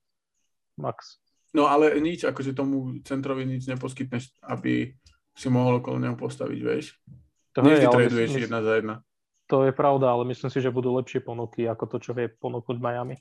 [0.81, 1.21] Max.
[1.53, 4.97] No ale nič, akože tomu centrovi nič neposkytneš, aby
[5.37, 6.97] si mohol okolo neho postaviť, vieš.
[7.59, 8.97] To Nie, je, traduješ myslím, jedna za jedna.
[9.51, 12.79] To je pravda, ale myslím si, že budú lepšie ponuky ako to, čo vie ponúknuť
[12.79, 13.19] Miami.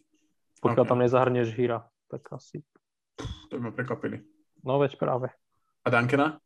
[0.62, 0.91] Pokiaľ okay.
[0.93, 2.62] tam nezahrnieš Hira, tak asi.
[3.49, 4.21] To by ma prekvapili.
[4.62, 5.34] No veď práve.
[5.82, 6.38] A Duncana?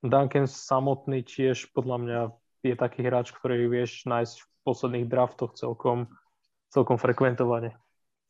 [0.00, 2.20] Duncan samotný tiež podľa mňa
[2.62, 6.08] je taký hráč, ktorý vieš nájsť v posledných draftoch celkom,
[6.68, 7.76] celkom frekventovane.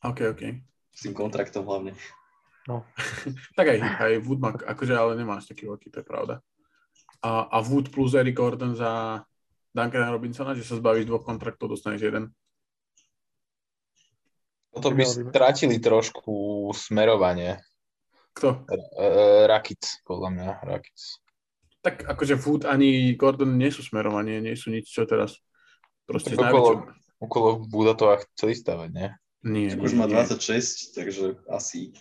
[0.07, 0.43] OK, OK.
[0.91, 1.95] S tým kontraktom hlavne.
[2.71, 2.87] No.
[3.59, 6.35] tak aj, aj Woodmak, akože ale nemáš taký veľký, to je pravda.
[7.21, 9.23] A, a Wood plus Eric Gordon za
[9.71, 12.25] Duncana Robinsona, že sa zbavíš dvoch kontraktov, dostaneš jeden.
[14.71, 17.59] Toto by stratili trošku smerovanie.
[18.31, 18.63] Kto?
[19.51, 20.99] Rakic, podľa mňa, Rakic
[21.81, 25.41] tak akože Food ani Gordon nie sú smerovanie, nie sú nič, čo teraz
[26.05, 29.09] proste tak okolo, okolo Buda to chceli stavať, nie?
[29.41, 31.97] Nie, nie, už má 26, takže asi,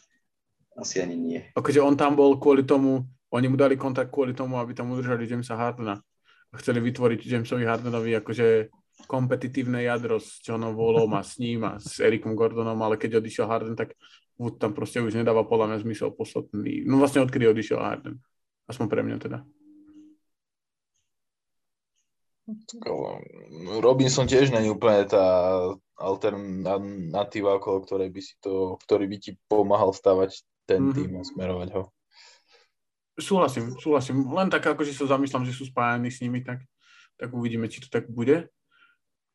[0.76, 1.40] asi ani nie.
[1.56, 5.24] Akože on tam bol kvôli tomu, oni mu dali kontakt kvôli tomu, aby tam udržali
[5.24, 6.04] Jamesa Hardena.
[6.50, 8.74] Chceli vytvoriť Jamesovi Hardenovi akože
[9.08, 13.48] kompetitívne jadro s Johnom Wallom a s ním a s Erikom Gordonom, ale keď odišiel
[13.48, 13.96] Harden, tak
[14.36, 16.84] Wood tam proste už nedáva podľa mňa zmysel posledný.
[16.84, 18.20] No vlastne odkedy odišiel Harden.
[18.68, 19.38] Aspoň pre mňa teda.
[23.80, 25.26] Robinson tiež není úplne tá
[26.00, 30.96] alternatíva, okolo ktorej by si to, ktorý by ti pomáhal stavať ten mm-hmm.
[30.96, 31.84] tým a smerovať ho.
[33.20, 34.24] Súhlasím, súhlasím.
[34.32, 36.64] Len tak akože sa zamýšľam, že sú spájani s nimi, tak,
[37.20, 38.48] tak uvidíme, či to tak bude.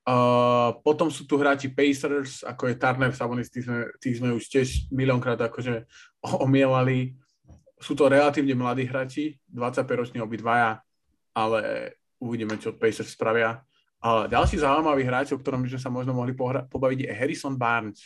[0.05, 4.45] Uh, potom sú tu hráči Pacers, ako je Turner Sabonis, tých sme, tých sme už
[4.53, 5.85] tiež miliónkrát akože
[6.45, 7.17] omielali.
[7.81, 10.81] Sú to relatívne mladí hráči, 25 roční obidvaja,
[11.37, 11.93] ale
[12.25, 13.61] uvidíme, čo Pacers spravia.
[14.01, 17.57] A ďalší zaujímavý hráč, o ktorom by sme sa možno mohli pohra- pobaviť, je Harrison
[17.57, 18.01] Barnes.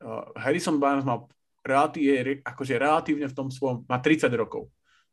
[0.00, 1.20] Uh, Harrison Barnes má
[1.64, 4.68] relatí- akože relatívne v tom svojom, má 30 rokov,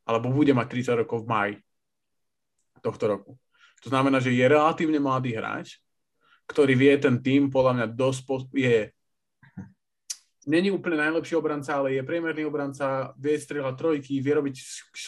[0.07, 1.55] alebo bude mať 30 rokov v maji
[2.79, 3.31] tohto roku.
[3.83, 5.83] To znamená, že je relatívne mladý hráč,
[6.47, 8.23] ktorý vie ten tým podľa mňa dosť,
[8.55, 8.95] je
[10.47, 14.55] není úplne najlepší obranca, ale je priemerný obranca, vie strieľať trojky, vie robiť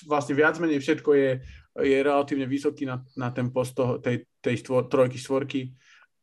[0.05, 1.29] vlastne viac menej všetko je,
[1.77, 5.61] je relatívne vysoký na, na ten post toho, tej, tej štvor, trojky, štvorky.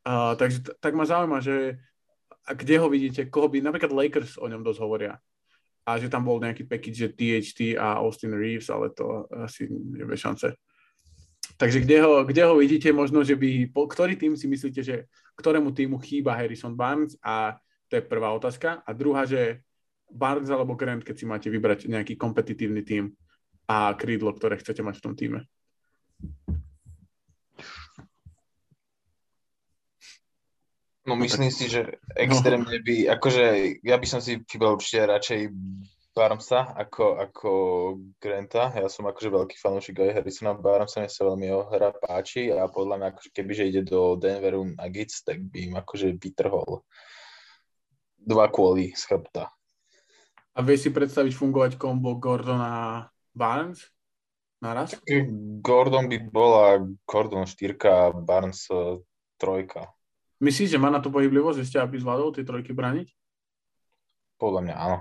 [0.06, 1.78] Uh, takže t- tak ma zaujíma, že
[2.46, 5.18] a kde ho vidíte, koho by, napríklad Lakers o ňom dosť hovoria.
[5.86, 9.66] A že tam bol nejaký package, že THT a Austin Reeves, ale to asi
[10.06, 10.54] bez šance.
[11.58, 15.06] Takže kde ho, kde ho vidíte možno, že by, po, ktorý tým si myslíte, že
[15.38, 18.82] ktorému týmu chýba Harrison Barnes a to je prvá otázka.
[18.82, 19.62] A druhá, že
[20.10, 23.14] Barnes alebo Grant, keď si máte vybrať nejaký kompetitívny tím
[23.66, 25.40] a krídlo, ktoré chcete mať v tom týme.
[31.06, 35.40] No myslím si, že extrémne by, akože ja by som si vybral určite radšej
[36.10, 37.50] Barmsa ako, ako
[38.18, 38.74] Granta.
[38.74, 42.66] Ja som akože veľký fanúšik aj Harrisona Barmsa, mne sa veľmi jeho hra páči a
[42.66, 46.82] podľa mňa akože kebyže ide do Denveru Nuggets, tak by im akože vytrhol
[48.18, 49.52] dva kvôli z chrbta.
[50.56, 53.84] A vieš si predstaviť fungovať kombo Gordon a Barnes
[54.64, 54.96] naraz?
[55.60, 59.68] Gordon by bola Gordon 4 a Barnes 3.
[59.76, 59.84] E,
[60.40, 63.12] Myslíš, že má na to pohyblivosť ešte, aby zvládol tie trojky braniť?
[64.40, 64.98] Podľa mňa áno.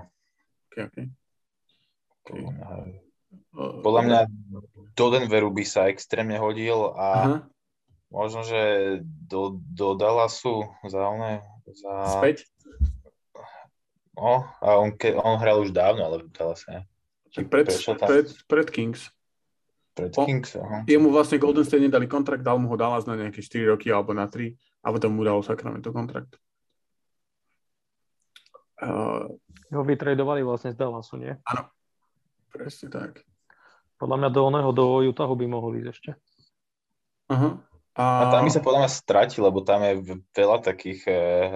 [0.68, 1.06] Okay, okay.
[2.28, 2.66] Podľa mňa,
[3.56, 4.20] Podľa mňa
[4.96, 7.36] do Denveru by sa extrémne hodil a Aha,
[8.10, 8.60] možno, že
[9.04, 12.20] do, do Dallasu za one, za...
[12.20, 12.48] späť.
[14.16, 16.88] No, a on, ke, on hral už dávno, ale v Dallase.
[17.36, 17.68] Pred,
[18.00, 19.12] pred, pred Kings.
[19.92, 20.56] pred o- Kings.
[20.56, 20.88] Aha.
[20.88, 24.16] Jemu vlastne Golden State nedali kontrakt, dal mu ho Dallas na nejaké 4 roky alebo
[24.16, 26.36] na 3 a potom mu dal Sacramento kontrakt.
[28.76, 29.32] Uh,
[29.72, 31.32] Ho vytredovali vlastne z Dallasu, nie?
[32.52, 33.24] presne tak.
[33.96, 36.10] Podľa mňa do oného, do Utahu by mohol ísť ešte.
[37.32, 37.56] Uh-huh.
[37.96, 41.12] A, A tam by sa podľa mňa stratí, lebo tam je veľa takých e,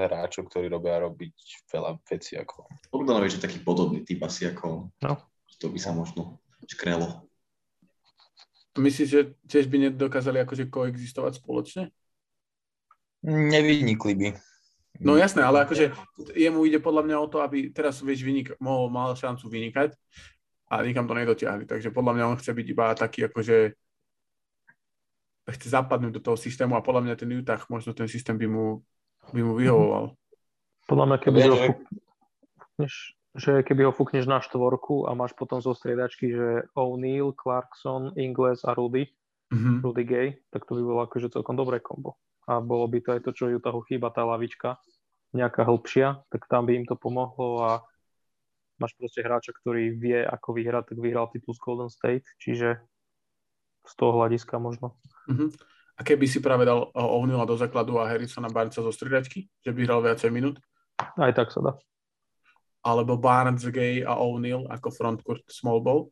[0.08, 1.36] hráčov, ktorí robia robiť
[1.68, 2.72] veľa vecí ako on.
[2.88, 5.20] Bogdanovič je taký podobný typ asi ako No.
[5.60, 7.28] To by sa možno škrelo.
[8.80, 11.92] Myslíš, že tiež by nedokázali akože koexistovať spoločne?
[13.28, 14.28] Nevynikli by.
[15.04, 15.92] No jasné, ale akože
[16.32, 19.96] jemu ide podľa mňa o to, aby teraz vieš vynik, mohol, mal šancu vynikať
[20.72, 21.68] a nikam to nedotiahli.
[21.68, 23.76] Takže podľa mňa on chce byť iba taký akože
[25.50, 28.80] chce zapadnúť do toho systému a podľa mňa ten Utah, možno ten systém by mu,
[29.34, 30.14] by mu vyhovoval.
[30.86, 35.70] Podľa mňa, keby ho fúkneš, že keby ho fúkneš na štvorku a máš potom zo
[35.70, 39.06] striedačky, že O'Neal, Clarkson, Ingles a Rudy,
[39.50, 39.82] Mhm.
[39.82, 42.14] Rudy Gay, tak to by bolo akože celkom dobré kombo.
[42.46, 44.78] A bolo by to aj to, čo Utahu chýba, tá lavička,
[45.34, 47.70] nejaká hĺbšia, tak tam by im to pomohlo a
[48.78, 52.78] máš proste hráča, ktorý vie, ako vyhrať, tak vyhral titul z Golden State, čiže
[53.86, 54.94] z toho hľadiska možno.
[55.26, 55.50] Mhm.
[55.98, 59.80] A keby si práve dal O'Neala do základu a Harrisona Barnesa zo striedačky, že by
[59.84, 60.56] hral viacej minút?
[60.96, 61.72] Aj tak sa dá.
[62.80, 66.08] Alebo Barnes, Gay a O'Neal ako frontcourt small ball?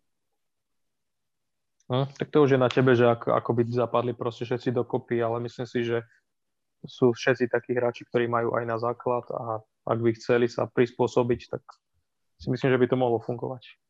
[1.88, 5.24] Hm, tak to už je na tebe, že ako, ako by zapadli proste všetci dokopy,
[5.24, 6.04] ale myslím si, že
[6.84, 11.40] sú všetci takí hráči, ktorí majú aj na základ a ak by chceli sa prispôsobiť,
[11.48, 11.64] tak
[12.36, 13.80] si myslím, že by to mohlo fungovať.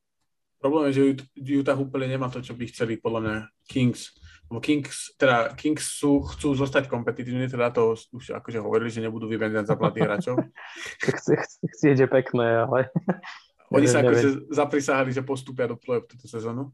[0.62, 3.36] Problém je, že Ut- Utah úplne nemá to, čo by chceli podľa mňa
[3.66, 4.14] Kings.
[4.56, 9.68] Kings, teda Kings sú, chcú zostať kompetitívni, teda to už akože hovorili, že nebudú vymeniať
[9.68, 10.36] za mladých hráčov.
[11.04, 12.88] Chci, chci, chcieť je pekné, ale...
[13.68, 16.72] Oni sa akože zaprisahali, že postupia do play-off túto sezónu.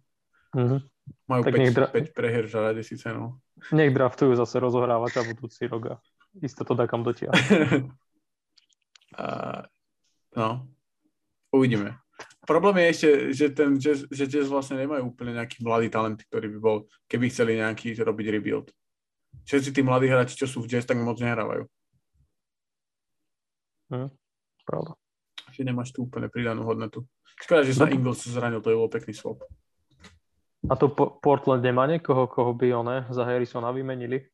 [0.54, 0.78] Mhm.
[1.26, 3.42] Majú Tak 5, nech dra- 5 prehier v rade síce, no.
[3.74, 6.00] Nech draftujú zase rozohrávača budúci rok a
[6.38, 7.34] isto to dá kam dotiahnuť.
[10.38, 10.48] no,
[11.50, 11.98] uvidíme.
[12.44, 16.52] Problém je ešte, že ten jazz, že jazz vlastne nemajú úplne nejaký mladý talent, ktorý
[16.52, 16.76] by bol,
[17.08, 18.68] keby chceli nejaký robiť rebuild.
[19.42, 21.64] Všetci tí mladí hráči, čo sú v jazz, tak moc nehrávajú.
[24.64, 24.92] Pravda.
[25.52, 27.04] Že nemáš tu úplne pridanú hodnotu.
[27.36, 27.92] Škoda, že sa No.
[27.92, 29.42] Ingles zranil, to je bol pekný swap.
[30.64, 34.24] A to po- Portland nemá niekoho, koho by one za Harrisona vymenili?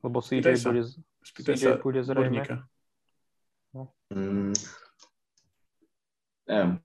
[0.00, 0.82] Lebo CJ bude,
[1.20, 2.42] Spýtaj CJ sa bude zrejme.
[2.42, 2.54] odborníka.
[4.08, 4.56] Mm,
[6.48, 6.80] neviem.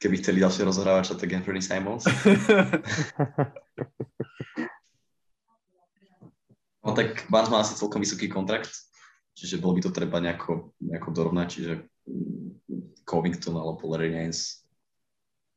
[0.00, 2.04] Keby chceli ďalšie rozohrávača, tak Anthony Simons.
[6.80, 8.72] No tak Barnes má asi celkom vysoký kontrakt,
[9.36, 11.72] čiže bolo by to treba nejako, nejako dorovnať, čiže
[12.08, 14.64] mm, Covington alebo Larry Nance.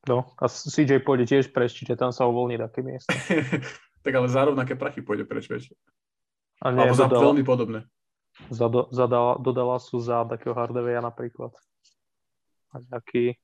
[0.04, 3.08] No, a CJ pôjde tiež preč, čiže tam sa uvoľní také miesto.
[4.04, 5.72] tak ale za rovnaké prachy pôjde preč, vieš.
[6.60, 7.80] A nie, Alebo za dodala, veľmi podobné.
[8.52, 11.56] za, do, za, Dala- dodala sú za takého Hardaveja napríklad.
[12.74, 13.38] A nejaký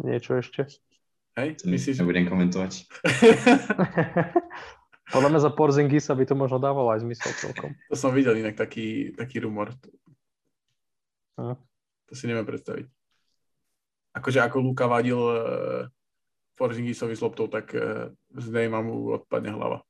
[0.00, 0.66] niečo ešte.
[1.34, 2.00] Hej, myslíš?
[2.00, 2.86] Nebudem komentovať.
[5.14, 7.76] Podľa mňa za Porzingisa by to možno dávalo aj zmysel celkom.
[7.90, 9.74] to som videl inak taký, taký rumor.
[11.36, 11.58] Hm.
[12.08, 12.86] To si neviem predstaviť.
[14.14, 15.90] Akože ako Luka vadil uh,
[16.54, 19.82] Porzingisovi s loptou, tak uh, z Nejma mu odpadne hlava.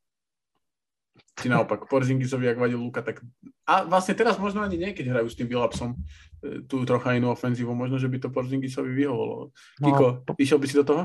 [1.34, 3.18] Či naopak, Porzingisovi, ak vadil Luka, tak...
[3.66, 7.34] A vlastne teraz možno ani nie, keď hrajú s tým Billapsom eh, tú trocha inú
[7.34, 9.50] ofenzívu, možno, že by to Porzingisovi vyhovolo.
[9.82, 11.02] Kiko, No, išiel by si do toho?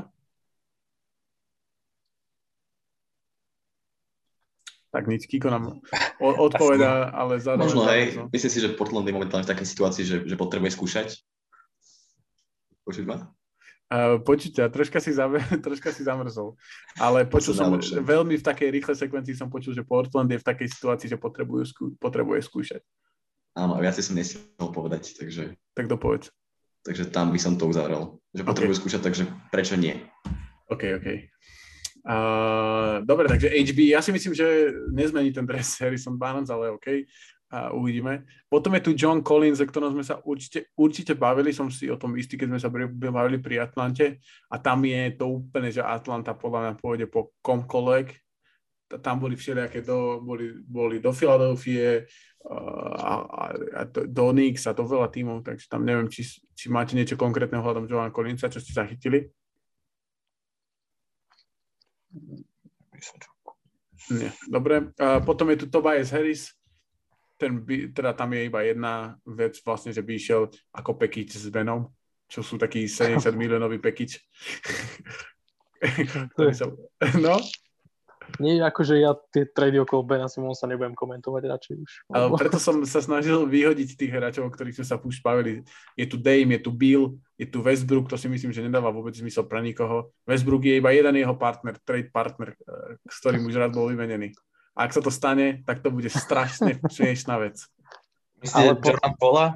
[4.90, 5.78] Tak nič, Kiko nám
[6.18, 7.62] odpovedá, ale zároveň...
[7.62, 8.18] Možno, hej.
[8.34, 11.08] Myslím si, že Portland je momentálne v takej situácii, že, že potrebuje skúšať.
[12.82, 13.30] Počuť ma?
[13.90, 14.22] Uh,
[14.70, 16.54] troška si, zame, troška si zamrzol.
[16.94, 17.98] Ale počul som, najlepšie.
[17.98, 21.64] veľmi v takej rýchlej sekvencii som počul, že Portland je v takej situácii, že potrebujú
[21.66, 22.82] skú, potrebuje skúšať.
[23.58, 26.30] Áno, a viacej som nestihol povedať, takže, Tak dopovedz.
[26.86, 28.22] takže tam by som to uzavrel.
[28.30, 29.98] Že potrebujú skúšať, takže prečo nie?
[30.70, 31.08] OK, OK.
[32.00, 37.04] Uh, dobre, takže HB, ja si myslím, že nezmení ten dres Harrison Barnes, ale OK
[37.50, 38.22] a uvidíme.
[38.46, 41.98] Potom je tu John Collins, o ktorom sme sa určite, určite bavili, som si o
[41.98, 42.70] tom istý, keď sme sa
[43.10, 48.06] bavili pri Atlante a tam je to úplne, že Atlanta podľa mňa pôjde po komkoľvek.
[49.02, 52.06] Tam boli všelijaké, do, boli, boli do Filadelfie
[52.46, 56.66] uh, a, a, a do Knicks a do veľa tímov, takže tam neviem, či, či
[56.70, 59.30] máte niečo konkrétne hľadom Johna Collinsa, čo ste zachytili.
[64.10, 64.90] Nie, dobre.
[64.98, 66.50] A potom je tu Tobias Harris,
[67.40, 71.48] ten by, teda tam je iba jedna vec vlastne, že by išiel ako pekič s
[71.48, 71.88] Benom,
[72.28, 73.80] čo sú taký 70 miliónový
[76.52, 76.68] sa...
[77.24, 77.40] No,
[78.38, 81.90] nie, akože ja tie trady okolo Bena Simonsa nebudem komentovať radšej už.
[82.14, 85.66] Ale preto som sa snažil vyhodiť tých hráčov, o ktorých sme sa už bavili.
[85.98, 89.16] Je tu Dame, je tu Bill, je tu Westbrook, to si myslím, že nedáva vôbec
[89.16, 90.14] zmysel pre nikoho.
[90.28, 94.30] Westbrook je iba jeden jeho partner, trade partner, eh, s ktorým už rád bol vymenený.
[94.78, 97.62] A ak sa to stane, tak to bude strašne smiešná vec.
[98.40, 98.86] Myslíte, po...
[98.94, 99.46] Jordan Pola?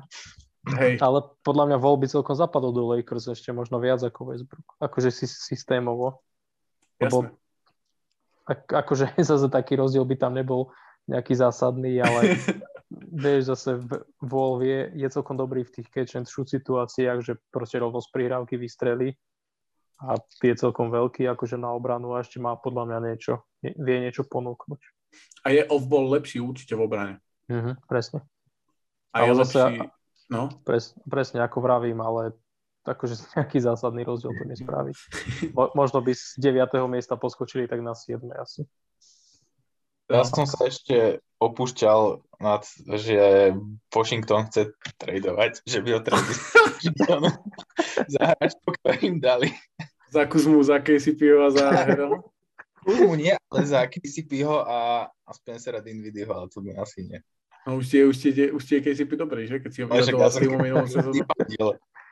[0.64, 0.96] Hej.
[1.00, 4.64] Ale podľa mňa voľby celkom zapadol do Lakers ešte možno viac ako Westbrook.
[4.80, 6.24] Akože systémovo.
[6.96, 7.36] Lebo Jasne
[8.48, 10.72] akože zase taký rozdiel by tam nebol
[11.08, 12.36] nejaký zásadný, ale
[13.24, 13.80] vieš, zase
[14.20, 18.08] Vol je, je celkom dobrý v tých catch and shoot situáciách, že proste rovno z
[18.12, 19.12] prihrávky vystrelí
[20.00, 24.26] a je celkom veľký akože na obranu a ešte má podľa mňa niečo, vie niečo
[24.26, 24.80] ponúknuť.
[25.44, 27.14] A je off-ball lepší určite v obrane.
[27.48, 28.24] Mhm, presne.
[29.14, 29.74] A ale je lepší,
[30.32, 30.48] no?
[30.66, 32.34] Pres, presne ako vravím, ale
[32.84, 34.92] akože nejaký zásadný rozdiel to nespraví.
[35.56, 36.68] Mo- možno by z 9.
[36.88, 38.20] miesta poskočili tak na 7.
[38.36, 38.68] asi.
[40.04, 42.60] Ja som sa ešte opúšťal nad,
[43.00, 43.52] že
[43.88, 46.36] Washington chce tradovať, že by ho tradili
[48.14, 49.48] za hráčku, ktorý im dali.
[50.12, 52.33] Za Kuzmu, za KCPho a za Hero?
[52.84, 57.18] Kuzmu nie, ale za KCPho a, a Spencera Dinwiddieho, ale to by asi nie.
[57.64, 59.56] No už tie, už tie, už tie KCP dobrý, že?
[59.56, 61.24] Keď si ho vyjadoval s týmom minulom sezónu.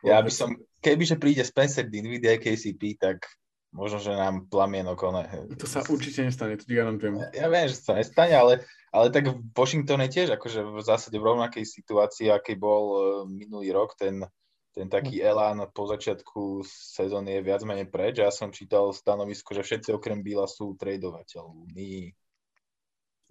[0.03, 3.23] Ja by som, kebyže príde Spencer Dinwiddie a KCP, tak
[3.71, 5.23] možno, že nám plamienok one.
[5.55, 7.21] To sa určite nestane, to ti garantujem.
[7.21, 11.17] Ja, ja viem, že sa nestane, ale, ale tak v Washingtone tiež akože v zásade
[11.21, 14.25] v rovnakej situácii, aký bol uh, minulý rok, ten,
[14.73, 18.25] ten taký elán po začiatku sezóny je viac menej preč.
[18.25, 22.17] Ja som čítal stanovisko, že všetci okrem Bila sú tradovateľní.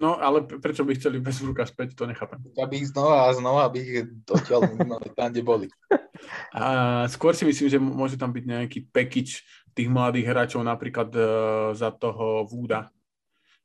[0.01, 2.41] No, ale prečo by chceli Westbrooka späť, to nechápem.
[2.57, 4.73] Aby ich znova a znova, aby ich dotiaľ
[5.13, 5.67] tam, kde boli.
[6.53, 9.41] A skôr si myslím, že môže tam byť nejaký package
[9.73, 11.25] tých mladých hráčov, napríklad uh,
[11.73, 12.93] za toho Vúda.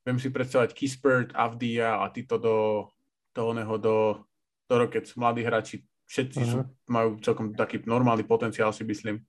[0.09, 2.89] Viem si predstavať Kispert, Avdia a títo do,
[3.37, 4.25] do oného, do,
[4.65, 5.19] do Rockets.
[5.21, 6.51] Mladí hráči, všetci uh-huh.
[6.51, 6.69] sú, mhm.
[6.87, 9.23] majú celkom taký normálny potenciál, si myslím.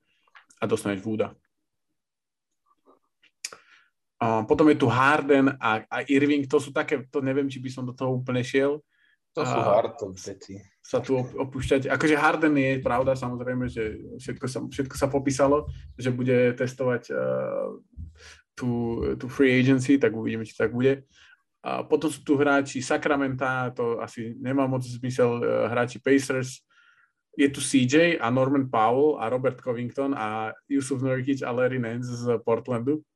[0.58, 1.34] A dostaneš Vúda.
[4.18, 7.70] A potom je tu Harden a, a Irving, to sú také, to neviem, či by
[7.70, 8.82] som do toho úplne šiel.
[9.38, 10.58] To sú hardtop veci.
[10.82, 11.86] Sa tu opúšťať.
[11.86, 17.78] Akože Harden je pravda, samozrejme, že všetko sa, všetko sa popísalo, že bude testovať uh,
[18.58, 21.06] tú, tú free agency, tak uvidíme, či tak bude.
[21.62, 23.46] A potom sú tu hráči Sacramento,
[23.78, 26.66] to asi nemá moc zmysel, uh, hráči Pacers,
[27.38, 32.10] je tu CJ a Norman Powell a Robert Covington a Yusuf Nurkic a Larry Nance
[32.10, 33.06] z Portlandu.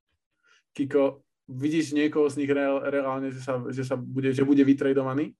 [0.70, 5.34] Kiko, vidíš niekoho z nich reálne, že sa, že sa bude, že bude vytredovaný?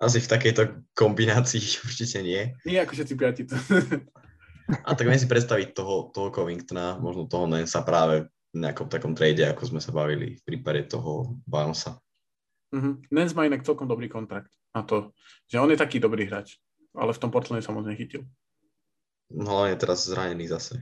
[0.00, 2.56] Asi v takejto kombinácii určite nie.
[2.64, 3.42] Nie ako všetci piati.
[4.88, 9.12] A tak viem si predstaviť toho, toho Covingtona, možno toho Nensa práve v nejakom takom
[9.12, 12.00] trade, ako sme sa bavili v prípade toho Barnesa.
[12.72, 13.12] Mm-hmm.
[13.12, 15.16] Nens má inak celkom dobrý kontrakt na to,
[15.48, 16.60] že on je taký dobrý hráč,
[16.98, 18.26] ale v tom Portlande sa moc nechytil.
[19.30, 20.80] No ale je teraz zranený zase.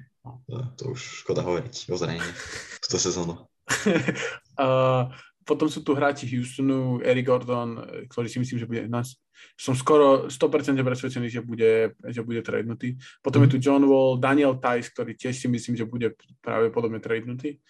[0.50, 2.30] To už škoda hovoriť o zranení
[2.82, 3.46] túto sezónu.
[4.62, 5.10] uh,
[5.46, 7.78] potom sú tu hráči Houstonu, Eric Gordon,
[8.10, 9.14] ktorý si myslím, že bude nás.
[9.54, 12.98] Som skoro 100% presvedčený, že bude, že bude tradenutý.
[13.22, 13.44] Potom mm.
[13.46, 17.62] je tu John Wall, Daniel Tice, ktorý tiež si myslím, že bude práve podobne tradenutý.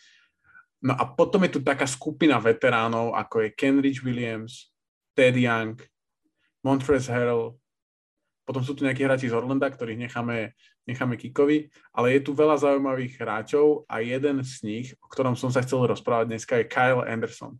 [0.80, 4.72] No a potom je tu taká skupina veteránov, ako je Kenrich Williams,
[5.16, 5.76] Ted Young,
[6.64, 7.61] Montrezl Harrell,
[8.46, 10.54] potom sú tu nejakí hráči z Orlanda, ktorých necháme,
[10.87, 15.50] necháme Kikovi, ale je tu veľa zaujímavých hráčov a jeden z nich, o ktorom som
[15.50, 17.59] sa chcel rozprávať dneska, je Kyle Anderson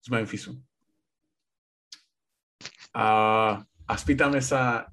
[0.00, 0.56] z Memphisu.
[2.96, 3.06] A,
[3.84, 4.88] a spýtame sa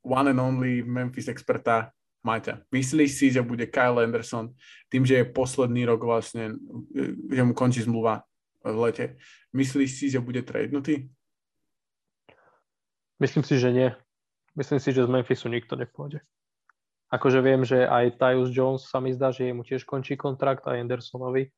[0.00, 1.92] one and only Memphis experta
[2.24, 2.64] Maťa.
[2.72, 4.52] Myslíš si, že bude Kyle Anderson
[4.88, 6.56] tým, že je posledný rok vlastne,
[7.28, 8.24] že mu končí zmluva
[8.60, 9.06] v lete,
[9.56, 11.08] myslíš si, že bude tradenutý?
[13.20, 13.88] Myslím si, že nie.
[14.60, 16.20] Myslím si, že z Memphisu nikto nepôjde.
[17.08, 20.76] Akože viem, že aj Tyus Jones sa mi zdá, že jemu tiež končí kontrakt a
[20.76, 21.48] Andersonovi.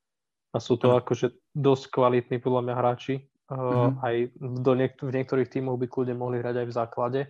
[0.55, 3.15] A sú to akože dosť kvalitní podľa mňa hráči.
[3.51, 3.91] Uh, uh-huh.
[4.07, 7.21] Aj do niek- v niektorých tímoch by kľudne mohli hrať aj v základe.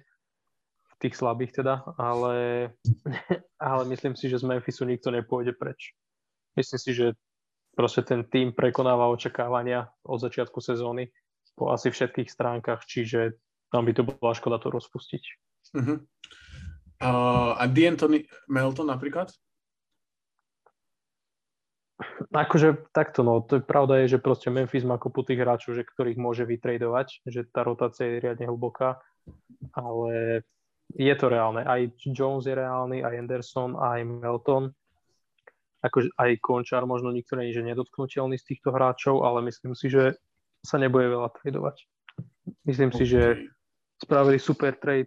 [0.92, 1.82] V tých slabých teda.
[1.96, 2.68] Ale,
[3.72, 5.96] ale myslím si, že z Memphisu nikto nepôjde preč.
[6.52, 7.06] Myslím si, že
[7.72, 11.08] proste ten tým prekonáva očakávania od začiatku sezóny
[11.56, 13.40] po asi všetkých stránkach, čiže
[13.72, 15.41] tam by to bola škoda to rozpustiť.
[15.70, 16.02] Uh-huh.
[17.02, 19.30] Uh, a D'Antoni Melton napríklad?
[22.34, 26.18] Akože takto, no, to pravda je, že proste Memphis má kopu tých hráčov, že ktorých
[26.18, 28.98] môže vytradovať, že tá rotácia je riadne hlboká,
[29.74, 30.42] ale
[30.92, 31.62] je to reálne.
[31.62, 34.74] Aj Jones je reálny, aj Anderson, aj Melton.
[35.82, 40.14] Akože aj Končar možno nikto nie je nedotknutelný z týchto hráčov, ale myslím si, že
[40.62, 41.86] sa nebude veľa tradovať.
[42.62, 42.98] Myslím okay.
[43.02, 43.22] si, že
[44.02, 45.06] spravili super trade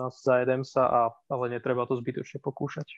[0.00, 2.88] nás za Edemsa, a, ale netreba to zbytočne pokúšať.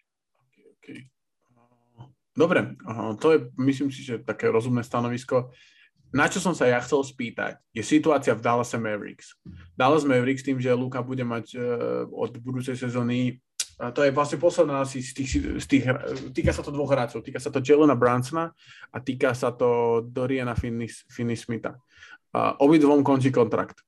[2.36, 2.78] Dobre,
[3.18, 5.50] to je, myslím si, že také rozumné stanovisko.
[6.14, 9.34] Na čo som sa ja chcel spýtať, je situácia v Dallas Mavericks.
[9.74, 13.42] Dallas Mavericks tým, že Luka bude mať uh, od budúcej sezóny,
[13.76, 15.84] to je vlastne posledná asi z tých, z tých,
[16.32, 18.48] týka sa to dvoch hráčov, týka sa to Jelena Bransona
[18.88, 21.76] a týka sa to Doriana Finney-Smitha.
[22.56, 23.85] Obidvom končí kontrakt.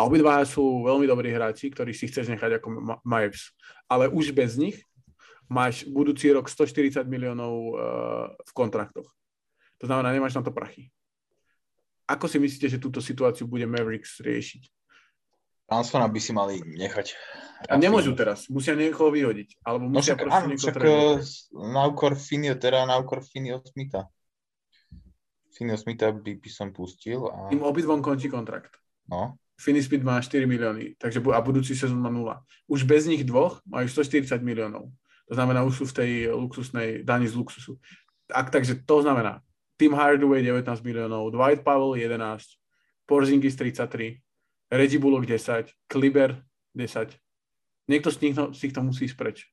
[0.00, 2.72] A obidva sú veľmi dobrí hráči, ktorí si chceš nechať ako
[3.04, 3.52] Mavs.
[3.84, 4.80] Ale už bez nich
[5.44, 7.76] máš budúci rok 140 miliónov uh,
[8.32, 9.04] v kontraktoch.
[9.76, 10.88] To znamená, nemáš na to prachy.
[12.08, 14.72] Ako si myslíte, že túto situáciu bude Mavericks riešiť?
[15.68, 17.12] Ansona by si mali nechať.
[17.68, 19.60] A nemôžu teraz, musia niekoho vyhodiť.
[19.68, 21.20] Alebo no musia no však, áno, však eh,
[21.60, 24.08] na úkor Finio, teda na úkor Finio Smitha.
[25.52, 27.28] Finio Smitha by, by som pustil.
[27.28, 27.52] A...
[27.52, 28.80] Tým obidvom končí kontrakt.
[29.06, 29.36] No.
[29.60, 32.32] Smith má 4 milióny, takže a budúci sezón má 0.
[32.64, 34.88] Už bez nich dvoch majú 140 miliónov.
[35.28, 37.76] To znamená, už sú v tej luxusnej dani z luxusu.
[38.32, 39.44] Ak, takže to znamená,
[39.76, 42.56] Tim Hardaway 19 miliónov, Dwight Powell 11,
[43.04, 44.16] Porzingis 33,
[44.72, 46.40] Reggie Bullock 10, Kliber
[46.72, 47.12] 10.
[47.84, 49.44] Niekto z, nich, z týchto musí ísť preč.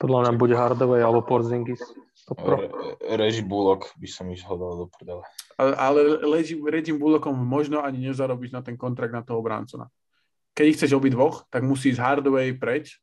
[0.00, 1.84] Podľa mňa bude Hardaway alebo Porzingis.
[2.32, 2.72] Re,
[3.20, 5.20] Reggie Bullock by som ich hodal do prdele.
[5.60, 5.98] Ale, ale
[6.72, 9.92] Reggie, Bullockom možno ani nezarobíš na ten kontrakt na toho Bransona.
[10.56, 12.96] Keď ich chceš obi dvoch, tak musí ísť Hardaway preč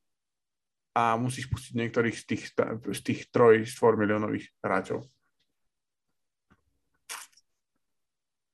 [0.98, 2.43] a musíš pustiť niektorých z tých,
[2.89, 5.06] z tých troj, 4 miliónových hráčov.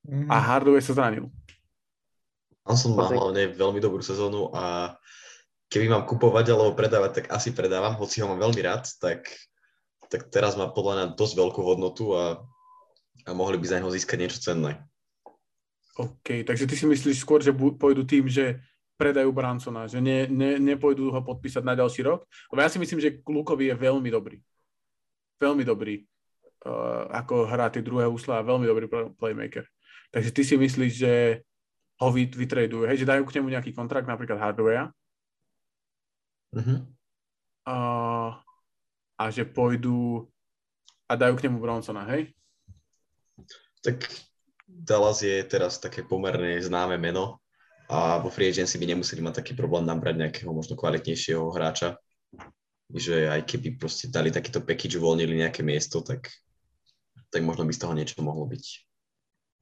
[0.04, 0.28] Mm.
[0.28, 1.32] A Hardaway sa zranil.
[2.76, 4.96] som má hlavne veľmi dobrú sezónu a
[5.74, 9.26] keby mám kupovať alebo predávať, tak asi predávam, hoci ho mám veľmi rád, tak,
[10.06, 12.46] tak teraz má podľa mňa dosť veľkú hodnotu a,
[13.26, 14.86] a mohli by za neho získať niečo cenné.
[15.98, 18.62] OK, takže ty si myslíš skôr, že pôjdu tým, že
[18.98, 22.26] predajú Bransona, že ne, ne, nepôjdu ho podpísať na ďalší rok.
[22.54, 24.38] Lebo ja si myslím, že Lukovi je veľmi dobrý.
[25.42, 26.06] Veľmi dobrý.
[26.64, 28.86] Uh, ako hrá tie druhé úsla a veľmi dobrý
[29.20, 29.68] playmaker.
[30.14, 31.14] Takže ty si myslíš, že
[32.00, 34.90] ho vy, vytradujú, hej, že dajú k nemu nejaký kontrakt, napríklad Hardware.
[36.54, 36.80] Uh-huh.
[37.66, 38.38] Uh,
[39.18, 40.30] a že pôjdu
[41.10, 42.32] a dajú k nemu Bronsona, hej?
[43.84, 44.06] Tak
[44.64, 47.42] Dallas je teraz také pomerne známe meno
[47.92, 52.00] a vo free agency by nemuseli mať taký problém nabrať nejakého možno kvalitnejšieho hráča,
[52.90, 56.32] že aj keby proste dali takýto package, uvoľnili nejaké miesto, tak,
[57.30, 58.66] tak možno by z toho niečo mohlo byť.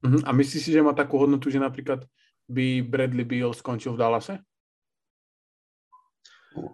[0.06, 0.20] Uh-huh.
[0.26, 2.06] A myslíš si, že má takú hodnotu, že napríklad
[2.46, 4.34] by Bradley Beal skončil v Dallase?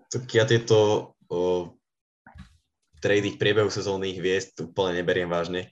[0.08, 1.72] Tak ja tieto o,
[2.98, 5.70] trady v priebehu sezónnych hviezd úplne neberiem vážne.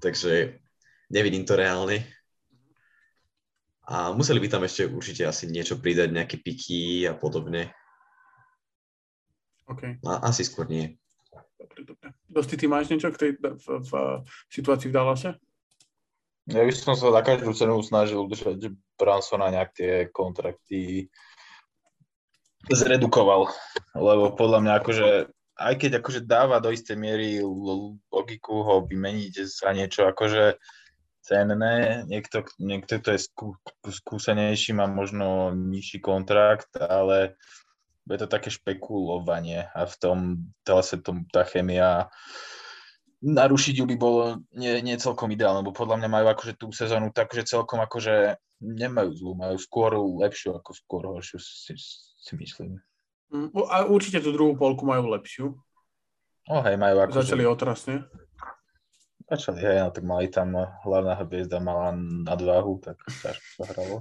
[0.00, 0.60] Takže
[1.08, 2.04] nevidím to reálne.
[3.88, 7.74] A museli by tam ešte určite asi niečo pridať, nejaké piky a podobne.
[9.66, 9.98] Okay.
[10.06, 10.96] A, asi skôr nie.
[11.56, 12.08] Dobre, dobre.
[12.28, 13.90] Dosti, ty máš niečo k tej v, v,
[14.22, 15.30] v situácii v Dallase?
[16.50, 21.06] Ja by som sa na každú cenu snažil držať Bransona nejak tie kontrakty
[22.70, 23.50] zredukoval,
[23.98, 25.08] lebo podľa mňa akože
[25.62, 27.38] aj keď akože dáva do istej miery
[28.10, 30.58] logiku ho vymeniť za niečo akože
[31.22, 33.46] cenné, niekto, niekto kto je skú,
[33.86, 37.38] skúsenejší, má možno nižší kontrakt, ale
[38.10, 40.18] je to také špekulovanie a v tom
[40.66, 42.10] telese tom, tá chemia
[43.22, 47.14] narušiť ju by bolo nie, nie celkom ideálne, lebo podľa mňa majú akože tú sezónu
[47.14, 51.38] takže celkom akože nemajú zlú, majú skôr lepšiu ako skôr horšiu,
[52.22, 52.78] si, myslím.
[53.34, 55.58] Mm, a určite tú druhú polku majú lepšiu.
[56.46, 57.22] O hej, majú ako...
[57.22, 58.06] Začali otrasne.
[59.26, 63.96] Začali, hej, no tak mali tam eh, hlavná hviezda mala nadváhu, tak ťažko sa hralo.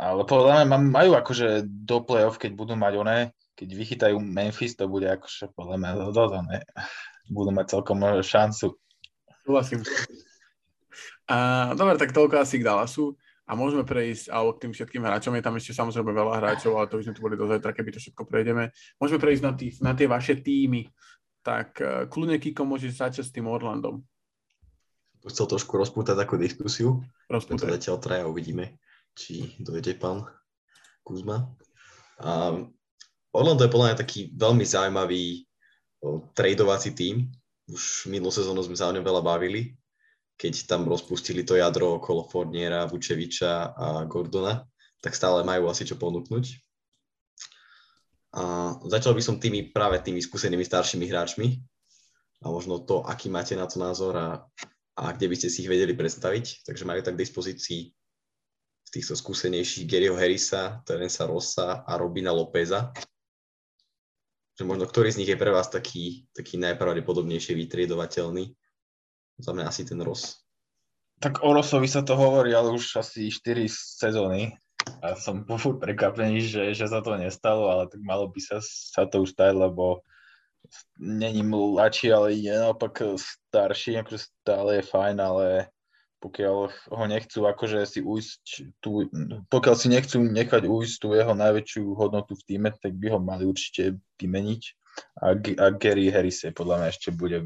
[0.00, 3.18] Ale podľa mňa majú akože do play-off, keď budú mať oné,
[3.52, 6.64] keď vychytajú Memphis, to bude akože podľa mňa dodané.
[7.30, 8.80] Budú mať celkom eh, šancu.
[9.44, 9.84] Súhlasím.
[11.30, 13.14] A, dobre, tak toľko asi k Dallasu
[13.50, 15.34] a môžeme prejsť alebo k tým všetkým hráčom.
[15.34, 17.90] Je tam ešte samozrejme veľa hráčov, ale to by sme tu boli do zajtra, keby
[17.90, 18.70] to všetko prejdeme.
[19.02, 20.86] Môžeme prejsť na, tý, na tie vaše týmy
[21.40, 24.04] tak uh, kľudne Kiko môžeš začať s tým Orlandom.
[25.24, 27.04] Chcel trošku rozpútať takú diskusiu.
[27.28, 27.76] Rozpútať.
[27.76, 28.80] Zatiaľ traja uvidíme,
[29.12, 30.24] či dojde pán
[31.04, 31.44] Kuzma.
[32.20, 32.72] Um,
[33.32, 35.44] Orlando je podľa mňa taký veľmi zaujímavý
[36.32, 37.28] tradovací tím.
[37.68, 39.76] Už minulú sezónu sme sa o ňom veľa bavili,
[40.40, 44.64] keď tam rozpustili to jadro okolo Forniera, Vučeviča a Gordona,
[45.04, 46.44] tak stále majú asi čo ponúknuť.
[48.40, 51.60] A začal by som tými práve tými skúsenými staršími hráčmi
[52.40, 54.28] a možno to, aký máte na to názor a,
[54.96, 56.64] a kde by ste si ich vedeli predstaviť.
[56.64, 57.92] Takže majú tak k dispozícii
[58.86, 62.96] z týchto skúsenejších Garyho Harrisa, Terensa Rossa a Robina Lópeza.
[64.56, 68.56] Že možno ktorý z nich je pre vás taký, taký najpravdepodobnejšie vytriedovateľný?
[69.40, 70.44] Za mňa asi ten Ross.
[71.20, 74.56] Tak o Rossovi sa to hovorí, ale už asi 4 sezóny
[75.04, 79.04] a som furt prekvapený, že, že sa to nestalo, ale tak malo by sa, sa
[79.04, 80.00] to už stať, lebo
[80.96, 85.46] není mladší, ale je naopak starší, akože stále je fajn, ale
[86.20, 86.56] pokiaľ
[86.92, 88.44] ho nechcú akože si ujsť
[88.84, 89.08] tú,
[89.48, 93.48] pokiaľ si nechcú nechať ujsť tú jeho najväčšiu hodnotu v týme, tak by ho mali
[93.48, 94.62] určite vymeniť.
[95.24, 97.40] A, a Gary Harris je podľa mňa ešte bude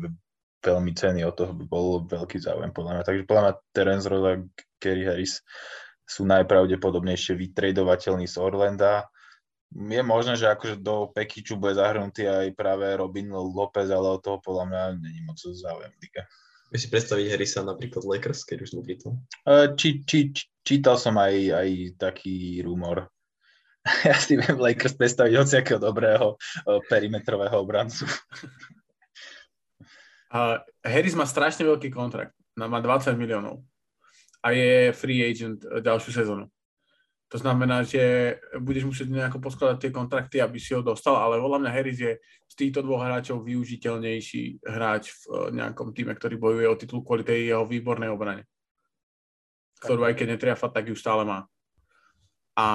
[0.65, 3.05] veľmi cený, o toho by bol veľký záujem podľa mňa.
[3.05, 4.35] Takže podľa mňa Terence Ross a
[4.81, 5.45] Gary Harris
[6.05, 9.09] sú najpravdepodobnejšie vytradovateľní z Orlanda.
[9.75, 14.39] Je možné, že akože do Pekiču bude zahrnutý aj práve Robin Lopez, ale o toho
[14.41, 16.23] podľa mňa není moc záujem v lige.
[16.73, 19.23] Vieš si predstaviť Harrisa napríklad Lakers, keď už sme pri tom?
[19.79, 21.69] Či, či, či, čítal som aj, aj
[22.01, 23.07] taký rumor.
[24.09, 26.41] Ja si viem Lakers predstaviť hociakého dobrého
[26.89, 28.09] perimetrového obrancu.
[30.35, 32.35] Uh, Harris má strašne veľký kontrakt.
[32.59, 33.63] Má 20 miliónov
[34.45, 36.47] a je free agent eh, ďalšiu sezónu.
[37.33, 41.67] To znamená, že budeš musieť nejako poskladať tie kontrakty, aby si ho dostal, ale podľa
[41.67, 42.13] mňa Harris je
[42.47, 47.25] z týchto dvoch hráčov využiteľnejší hráč v eh, nejakom týme, ktorý bojuje o titul kvôli
[47.25, 48.45] tej jeho výbornej obrane.
[49.81, 51.49] Ktorú aj keď netriafa, tak ju stále má.
[52.55, 52.67] A,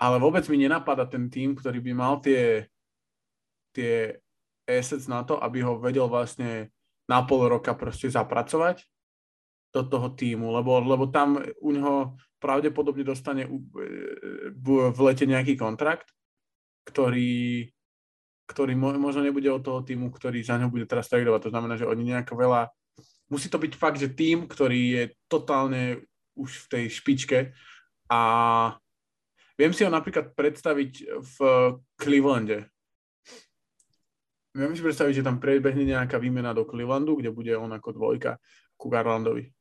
[0.00, 2.64] ale vôbec mi nenapadá ten tým, ktorý by mal tie,
[3.76, 4.16] tie
[4.68, 6.68] assets na to, aby ho vedel vlastne
[7.08, 8.84] na pol roka proste zapracovať
[9.72, 16.12] do toho týmu, lebo, lebo tam u neho pravdepodobne dostane v lete nejaký kontrakt,
[16.84, 17.68] ktorý,
[18.48, 21.48] ktorý možno nebude od toho týmu, ktorý za ňo bude teraz tradovať.
[21.48, 22.68] To znamená, že oni nejako veľa...
[23.28, 26.00] Musí to byť fakt, že tým, ktorý je totálne
[26.32, 27.38] už v tej špičke
[28.08, 28.20] a
[29.58, 31.36] viem si ho napríklad predstaviť v
[31.98, 32.72] Clevelande.
[34.58, 38.42] Viem si predstaviť, že tam prebehne nejaká výmena do Clevelandu, kde bude on ako dvojka
[38.74, 39.54] ku Garlandovi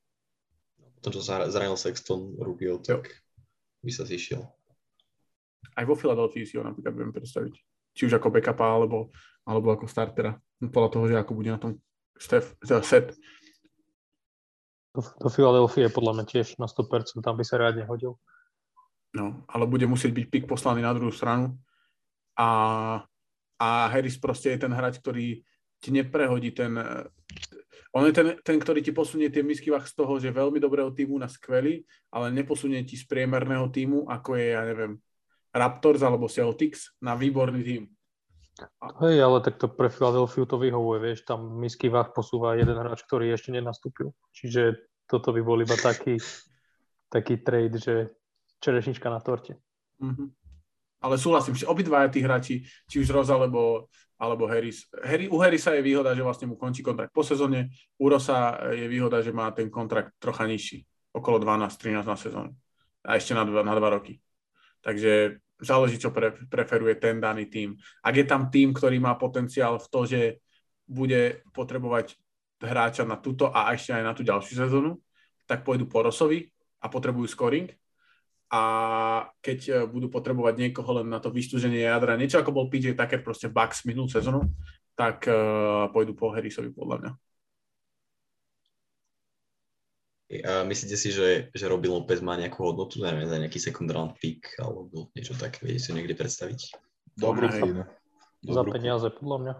[1.02, 3.16] to, čo zranil Sexton Rubio, tak jo.
[3.86, 4.42] by sa zišiel.
[5.78, 7.54] Aj vo Filadelfii si ho napríklad viem predstaviť.
[7.94, 9.14] Či už ako backupa, alebo,
[9.46, 10.38] alebo ako startera.
[10.58, 11.78] Podľa toho, že ako bude na tom
[12.18, 13.14] Steph, set.
[14.98, 18.18] Do, do Filadelfie podľa mňa tiež na 100%, tam by sa rád nehodil.
[19.14, 21.54] No, ale bude musieť byť pik poslaný na druhú stranu.
[22.34, 22.50] A,
[23.58, 25.42] a Harris proste je ten hráč, ktorý
[25.78, 26.74] ti neprehodí ten,
[27.94, 31.18] on je ten, ten, ktorý ti posunie tie misky z toho, že veľmi dobrého týmu
[31.18, 31.82] na skvelý,
[32.14, 35.02] ale neposunie ti z priemerného týmu, ako je, ja neviem,
[35.50, 37.84] Raptors alebo Celtics, na výborný tým.
[39.02, 43.06] Hej, ale tak to pre Philadelphia to vyhovuje, vieš, tam misky váh posúva jeden hráč,
[43.06, 44.14] ktorý ešte nenastúpil.
[44.34, 46.18] Čiže toto by bol iba taký,
[47.10, 48.18] taký trade, že
[48.58, 49.62] čerešnička na torte.
[50.02, 50.47] Mm-hmm.
[50.98, 54.90] Ale súhlasím, že obidvaja tí hráči, či už Roz alebo alebo Harris.
[55.06, 57.70] Harry, u Harrisa je výhoda, že vlastne mu končí kontrakt po sezóne,
[58.02, 60.82] u Rosa je výhoda, že má ten kontrakt trocha nižší,
[61.14, 62.52] okolo 12-13 na sezónu
[63.08, 64.20] a ešte na dva, na dva roky.
[64.82, 67.80] Takže záleží, čo pre, preferuje ten daný tým.
[68.04, 70.22] Ak je tam tým, ktorý má potenciál v to, že
[70.84, 72.20] bude potrebovať
[72.60, 75.00] hráča na túto a ešte aj na tú ďalšiu sezónu,
[75.48, 76.52] tak pôjdu po Rosovi
[76.84, 77.72] a potrebujú scoring
[78.48, 78.62] a
[79.44, 83.20] keď e, budú potrebovať niekoho len na to vystúženie jadra, niečo ako bol PJ Tucker
[83.20, 84.48] proste Bucks minulú sezónu,
[84.98, 87.12] tak uh, pôjdu po Harrisovi podľa mňa.
[90.28, 94.18] A myslíte si, že, že Robin Lopez má nejakú hodnotu, neviem, za nejaký second round
[94.20, 96.76] pick alebo niečo také, viete si niekde predstaviť?
[97.16, 97.86] Dobrý za,
[98.44, 99.54] za peniaze, podľa mňa.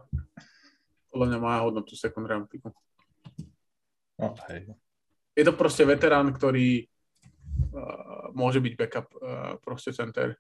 [1.14, 2.74] Podľa mňa má hodnotu second round picku.
[4.18, 4.74] No, hej.
[5.38, 6.90] Je to proste veterán, ktorý
[8.34, 10.38] môže byť backup uh, proste center.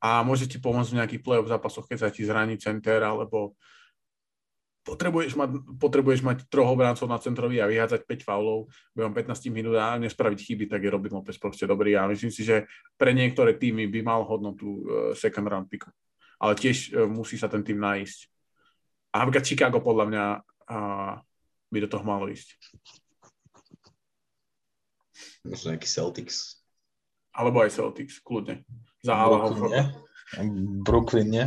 [0.00, 3.52] A môže ti pomôcť v nejakých play-off zápasoch, keď sa ti zraní center, alebo
[4.80, 9.76] potrebuješ mať, potrebuješ mať troch obráncov na centrovi a vyhádzať 5 faulov behom 15 minút
[9.76, 12.00] a nespraviť chyby, tak je Robin Lopez proste dobrý.
[12.00, 12.64] A myslím si, že
[12.96, 15.92] pre niektoré týmy by mal hodnotu uh, second round picku.
[16.40, 18.18] Ale tiež musí sa ten tým nájsť.
[19.12, 20.24] A napríklad Chicago podľa mňa
[20.72, 21.20] uh,
[21.68, 22.56] by do toho malo ísť.
[25.44, 26.60] Možno nejaký Celtics.
[27.32, 28.66] Alebo aj Celtics, kľudne.
[29.00, 29.84] Za Brooklyn, nie?
[30.84, 31.46] Brooklyn, nie?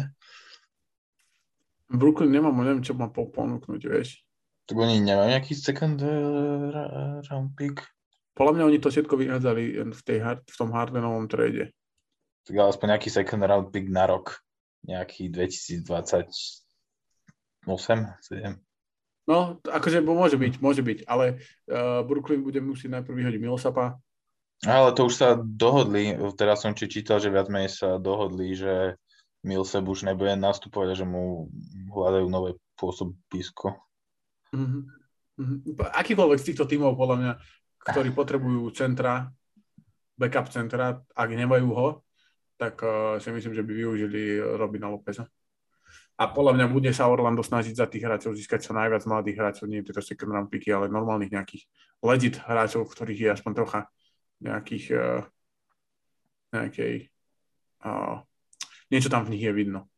[1.93, 4.25] Brooklyn nemám, neviem, čo mám po- ponúknuť, vieš.
[4.65, 7.83] Tak oni nemajú nejaký second uh, ra- round pick?
[8.33, 9.63] Podľa mňa oni to všetko vyhádzali
[9.93, 11.69] v, tej, hard- v tom Hardenovom trade.
[12.49, 14.41] Tak aspoň nejaký second round pick na rok.
[14.83, 15.85] Nejaký 2028,
[17.63, 18.57] 7.
[19.23, 21.39] No, akože môže byť, môže byť, ale
[21.71, 23.95] uh, Brooklyn bude musieť najprv vyhodiť Millsapa.
[24.63, 28.99] Ale to už sa dohodli, teraz som či čítal, že viac menej sa dohodli, že
[29.43, 31.51] Millsap už nebude nastupovať a že mu
[31.91, 33.79] hľadajú nové pôsobisko.
[34.51, 34.79] Mhm.
[35.39, 35.55] Mhm.
[35.79, 37.31] Akýkoľvek z týchto tímov, podľa mňa,
[37.83, 39.27] ktorí potrebujú centra,
[40.19, 41.87] backup centra, ak nemajú ho,
[42.59, 45.27] tak uh, si myslím, že by využili Robina Lopeza.
[46.13, 49.65] A podľa mňa bude sa Orlando snažiť za tých hráčov získať čo najviac mladých hráčov,
[49.65, 51.65] nie tieto second round picky, ale normálnych nejakých
[52.05, 53.79] legit hráčov, ktorých je aspoň trocha
[54.37, 55.25] nejakých uh,
[56.53, 57.09] nejakej
[57.81, 58.21] uh,
[58.93, 59.89] niečo tam v nich je vidno.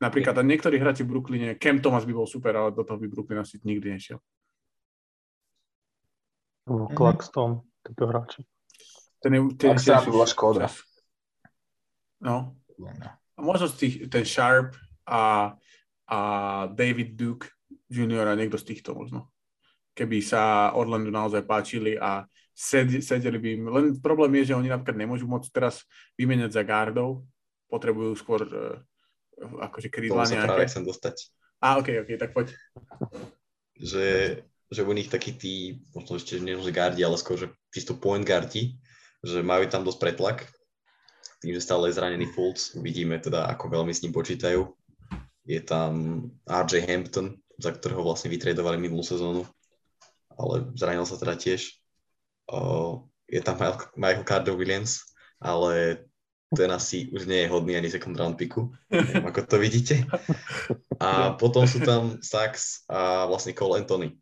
[0.00, 3.06] Napríklad a niektorí hráči v Brooklyne, Cam Thomas by bol super, ale do toho by
[3.06, 4.18] Brooklyn asi nikdy nešiel.
[6.66, 6.96] Mhm.
[6.96, 8.40] Claxton, títo hráči.
[9.22, 10.66] Ten je, ten, Ak sa nám bola škoda.
[12.18, 12.58] No,
[12.98, 15.52] a možno z tých, ten Sharp a,
[16.06, 16.18] a
[16.70, 17.50] David Duke
[17.90, 19.28] Junior a niekto z týchto možno.
[19.92, 22.24] Keby sa Orlando naozaj páčili a
[22.54, 23.62] sed, sedeli by im.
[23.68, 25.84] Len problém je, že oni napríklad nemôžu môcť teraz
[26.16, 27.26] vymeniať za gardov.
[27.68, 28.80] Potrebujú skôr uh,
[29.40, 30.72] akože krídla sa práve nejaké.
[30.72, 31.16] chcem dostať.
[31.62, 32.46] A, ok, ok, tak poď.
[33.78, 34.06] Že,
[34.70, 38.24] že u nich takí tí, možno ešte nie že gardi, ale skôr, že čisto point
[38.24, 38.78] gardi,
[39.22, 40.38] že majú tam dosť pretlak.
[41.42, 44.66] Tým, že stále je zranený Fultz, uvidíme teda, ako veľmi s ním počítajú.
[45.42, 49.42] Je tam RJ Hampton, za ktorého vlastne vytredovali minulú sezónu,
[50.38, 51.78] ale zranil sa teda tiež.
[52.46, 53.58] O, je tam
[53.98, 55.02] Michael- Carter Williams,
[55.42, 56.06] ale
[56.52, 60.04] ten asi už nie je hodný ani second round picku, neviem, ako to vidíte.
[61.00, 64.20] A potom sú tam Sachs a vlastne Cole Anthony.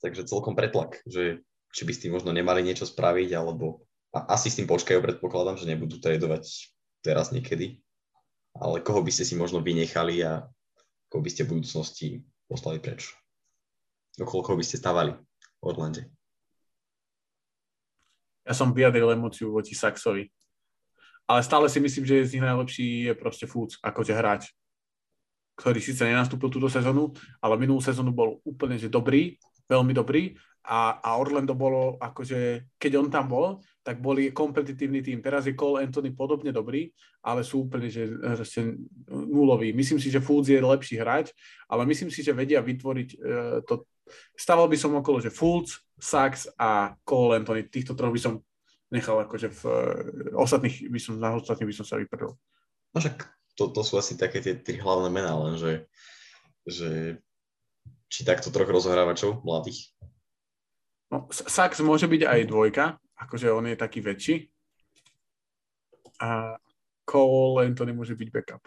[0.00, 1.42] Takže celkom pretlak, že
[1.74, 3.85] či by s tým možno nemali niečo spraviť, alebo
[4.16, 6.72] a asi s tým počkajú, predpokladám, že nebudú tradovať
[7.04, 7.84] teraz niekedy.
[8.56, 10.48] Ale koho by ste si možno vynechali a
[11.12, 13.12] koho by ste v budúcnosti poslali preč?
[14.16, 16.08] Okolo koho by ste stavali v Orlande?
[18.48, 20.32] Ja som vyjadril emóciu voči Saxovi.
[21.28, 24.54] Ale stále si myslím, že z nich najlepší je proste Fultz, akože hráč,
[25.58, 27.12] ktorý síce nenastúpil túto sezónu,
[27.42, 29.34] ale minulú sezónu bol úplne že dobrý,
[29.66, 35.22] veľmi dobrý a, a Orlando bolo akože, keď on tam bol, tak boli kompetitívny tým.
[35.22, 36.90] Teraz je Cole Anthony podobne dobrý,
[37.22, 38.74] ale sú úplne že, že
[39.06, 39.70] nulový.
[39.70, 41.30] Myslím si, že Fultz je lepší hráč,
[41.70, 43.86] ale myslím si, že vedia vytvoriť uh, to.
[44.34, 48.42] Stával by som okolo, že Fultz, Sachs a Cole Anthony, týchto troch by som
[48.90, 52.34] nechal akože v uh, ostatných by som, na ostatných by som sa vyprdol.
[52.90, 53.22] No však
[53.54, 55.86] to, to sú asi také tie tri hlavné mená, lenže
[56.66, 57.22] že
[58.10, 59.94] či takto troch rozhrávačov mladých.
[61.12, 62.84] No, Sachs môže byť aj dvojka,
[63.14, 64.36] akože on je taký väčší.
[66.18, 66.58] A
[67.06, 68.62] Cole Anthony môže byť backup.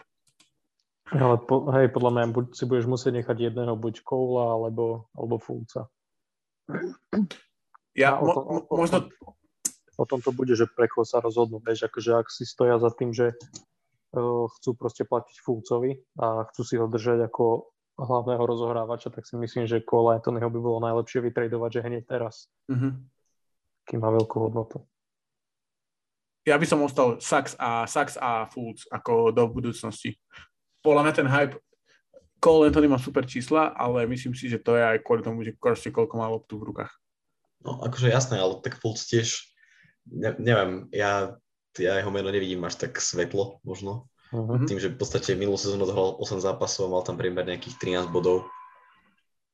[1.10, 5.42] Ale po, hej, podľa mňa buď si budeš musieť nechať jedného, buď Koula, alebo, alebo
[5.42, 5.90] Fulca.
[7.98, 9.10] Ja, o tom- mo, možno,
[10.00, 11.60] O tom to bude, že pre koho sa rozhodnú.
[11.60, 13.36] Vieš, akože ak si stoja za tým, že
[14.16, 17.68] uh, chcú proste platiť Fulcovi a chcú si ho držať ako
[18.00, 22.48] hlavného rozohrávača, tak si myslím, že Cole Anthonyho by bolo najlepšie vytredovať, že hneď teraz,
[22.66, 22.96] uh-huh.
[23.84, 24.82] kým má veľkú hodnotu.
[26.48, 30.18] ja by som ostal Sachs a, Sachs a Fultz ako do budúcnosti.
[30.82, 31.56] Podľa mňa ten hype
[32.40, 35.52] Cole Anthony má super čísla, ale myslím si, že to je aj kvôli tomu, že
[35.52, 36.92] proste koľko má loptu v rukách.
[37.60, 39.44] No akože jasné, ale tak Fultz tiež,
[40.08, 41.36] ne, neviem, ja,
[41.76, 44.09] ja jeho meno nevidím až tak svetlo možno.
[44.30, 44.62] Uh-huh.
[44.62, 48.46] Tým, že v podstate minulú sezónu dohral 8 zápasov, mal tam priemer nejakých 13 bodov,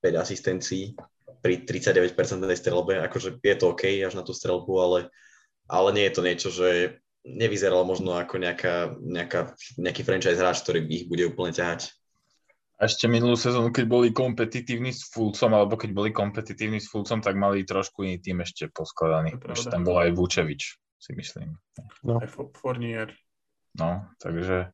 [0.05, 0.93] 5 asistencií
[1.41, 2.12] pri 39%
[2.59, 4.99] strelbe, akože je to OK až na tú strelbu, ale,
[5.70, 10.87] ale nie je to niečo, že nevyzeral možno ako nejaká, nejaká, nejaký franchise hráč, ktorý
[10.87, 11.91] ich bude úplne ťahať.
[12.77, 17.24] A ešte minulú sezónu, keď boli kompetitívni s Fulcom, alebo keď boli kompetitívni s Fulcom,
[17.24, 19.41] tak mali trošku iný tým ešte poskladaný.
[19.41, 19.72] Pravda.
[19.72, 20.62] tam bol aj Vučevič,
[21.01, 21.57] si myslím.
[22.05, 22.20] No.
[22.20, 23.16] Aj Fo- Fournier.
[23.77, 24.72] No, takže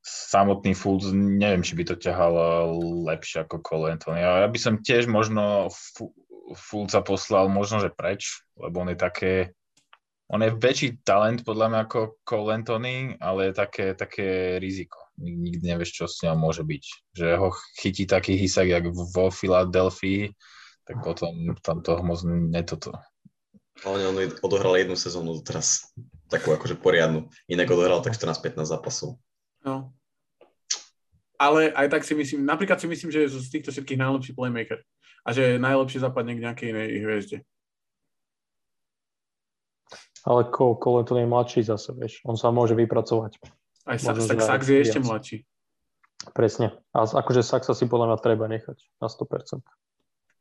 [0.00, 2.34] samotný Fulc, neviem, či by to ťahal
[3.04, 4.22] lepšie ako Cole Anthony.
[4.22, 6.14] Ja by som tiež možno Fu-
[6.56, 9.32] Fulca poslal možno, že preč, lebo on je také,
[10.30, 14.98] on je väčší talent podľa mňa ako Cole Anthony, ale je také, také riziko.
[15.18, 16.84] Nik- Nikdy nevieš, čo s ňou môže byť.
[17.18, 17.48] Že ho
[17.82, 20.32] chytí taký hysak, jak vo Filadelfii,
[20.86, 22.94] tak potom tam toho moc netoto.
[23.84, 25.86] Ale on odohral jednu sezónu teraz,
[26.30, 27.26] takú akože poriadnu.
[27.50, 29.18] Inak odohral tak 14-15 zápasov.
[29.60, 29.92] No.
[31.36, 34.80] ale aj tak si myslím, napríklad si myslím, že je z týchto všetkých najlepší playmaker
[35.20, 37.38] a že najlepšie zapadne k nejakej inej hviezde.
[40.24, 42.24] Ale Cole, Cole to je mladší zase, vieš.
[42.24, 43.40] On sa môže vypracovať.
[43.88, 44.84] Aj sa, Možno, tak Sax je viac.
[44.88, 45.36] ešte mladší.
[46.36, 46.76] Presne.
[46.92, 49.64] A akože Saxa si podľa mňa treba nechať na 100%.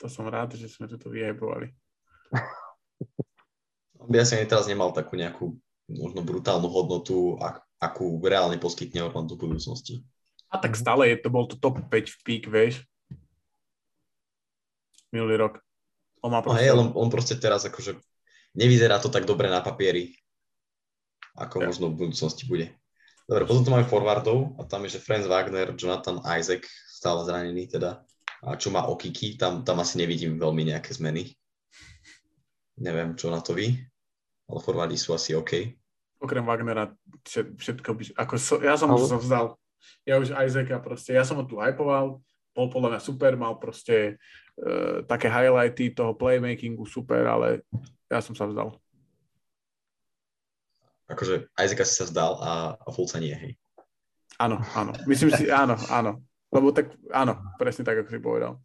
[0.03, 1.07] To som rád, že sme toto
[4.09, 5.55] by asi ani teraz nemal takú nejakú
[5.89, 10.05] možno brutálnu hodnotu, ak, akú reálne poskytne Orlando v budúcnosti.
[10.49, 12.85] A tak stále je, to bol to top 5 v pík, vieš.
[15.09, 15.61] Minulý rok.
[16.21, 16.61] On má No proste...
[16.61, 17.97] hej, on, on proste teraz akože
[18.57, 20.13] nevyzerá to tak dobre na papieri,
[21.37, 21.65] ako Ja.
[21.69, 22.73] možno v budúcnosti bude.
[23.29, 27.69] Dobre, potom tu máme forwardov a tam je, že Franz Wagner, Jonathan Isaac, stále zranený
[27.69, 28.01] teda.
[28.41, 31.29] A čo má Okiki, tam, tam asi nevidím veľmi nejaké zmeny.
[32.79, 33.75] Neviem, čo na to vy,
[34.49, 35.77] ale forwardi sú asi OK.
[36.19, 36.91] Okrem Wagnera
[37.23, 38.03] všet- všetko by...
[38.19, 39.55] Ako so, ja som Ale- už vzdal.
[40.03, 42.19] Ja už Isaaca proste, ja som ho tu hypoval,
[42.51, 44.19] bol podľa mňa super, mal proste
[44.59, 47.63] uh, také highlighty toho playmakingu super, ale
[48.11, 48.75] ja som sa vzdal.
[51.07, 53.53] Akože Isaac asi sa vzdal a, a Fulca nie, hej.
[54.35, 54.91] Áno, áno.
[55.07, 56.21] Myslím si, áno, áno.
[56.51, 58.59] Lebo tak, áno, presne tak, ako si povedal.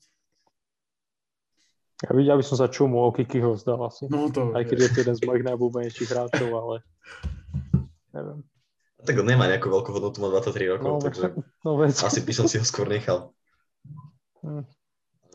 [2.04, 4.04] Ja, by- ja by som sa čumu o Kikiho vzdal asi.
[4.06, 4.52] No to...
[4.52, 6.74] Aj keď je to jeden z mojich najobľúbenejších hráčov, ale
[8.12, 8.38] neviem.
[9.00, 11.22] Tak on nemá nejakú veľkú hodnotu, má 23 rokov, No, takže
[11.60, 11.94] no vec.
[11.94, 13.30] asi by som si ho skôr nechal.
[14.40, 14.62] Hm.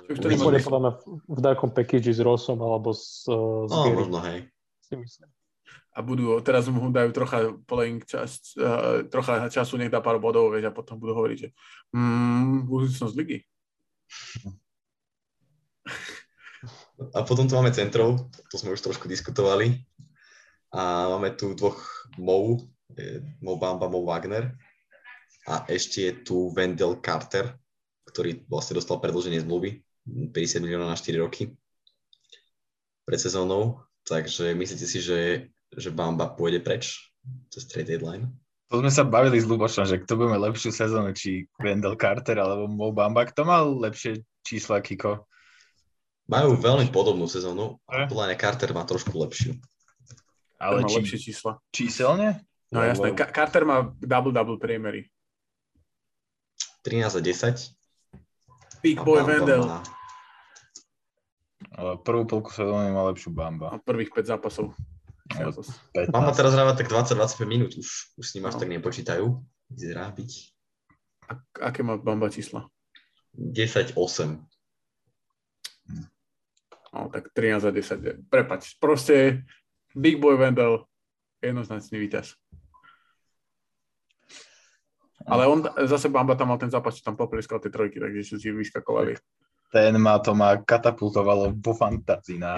[0.09, 0.91] Bude podľa mňa
[1.27, 4.39] v- nejakom package s Rossom alebo s, uh, s No, Gary, možno, hej.
[4.81, 5.27] si myslím.
[5.89, 10.49] a budú, teraz mu dajú trocha playing čas, uh, trocha času, nech dá pár bodov,
[10.49, 11.47] vieš, a potom budú hovoriť, že
[11.91, 13.37] mm, budúcnosť ligy.
[17.15, 19.79] A potom tu máme centrov, to sme už trošku diskutovali.
[20.75, 21.79] A máme tu dvoch
[22.19, 22.59] Mou,
[22.99, 24.51] eh, Mo Bamba, Mo Wagner.
[25.47, 27.55] A ešte je tu Wendell Carter,
[28.11, 31.55] ktorý vlastne dostal predlženie zmluvy, 50 miliónov na 4 roky
[33.07, 33.81] pred sezónou.
[34.05, 37.13] Takže myslíte si, že, že Bamba pôjde preč
[37.49, 38.29] cez trade deadline?
[38.69, 42.37] To sme sa bavili s Lubošom, že kto bude mať lepšiu sezónu, či Wendell Carter
[42.37, 43.25] alebo Mo Bamba.
[43.25, 45.28] Kto mal lepšie čísla, Kiko?
[46.29, 49.57] Majú veľmi podobnú sezónu, a podľa mňa Carter má trošku lepšiu.
[50.61, 51.57] Ale má či, lepšie čísla.
[51.73, 52.45] číselne?
[52.69, 55.09] No Lebo- jasné, Ka- Carter má double-double priemery.
[56.85, 57.73] 13 a 10.
[58.79, 59.83] Big a boy Bamba má-
[61.73, 63.71] Ale prvú polku sezóny má lepšiu Bamba.
[63.73, 64.75] A prvých 5 zápasov.
[65.33, 66.09] No, 15.
[66.09, 68.59] Mama teraz hráva tak 20-25 minút, už, už s ním až No.
[68.59, 69.25] tak nepočítajú.
[69.69, 70.31] Vyzerá byť
[71.29, 72.65] A- aké má Bamba čísla?
[73.37, 74.41] 10-8.
[76.93, 78.29] No, tak 13 za 10.
[78.29, 79.45] Prepač, proste
[79.93, 80.89] Big Boy Wendell
[81.39, 82.35] jednoznačný víťaz.
[85.29, 88.35] Ale on zase Bamba tam mal ten zápas, čo tam poplieskal tie trojky, takže si
[88.41, 89.13] si vyskakovali.
[89.69, 92.57] Ten ma to ma katapultovalo vo fantázii na,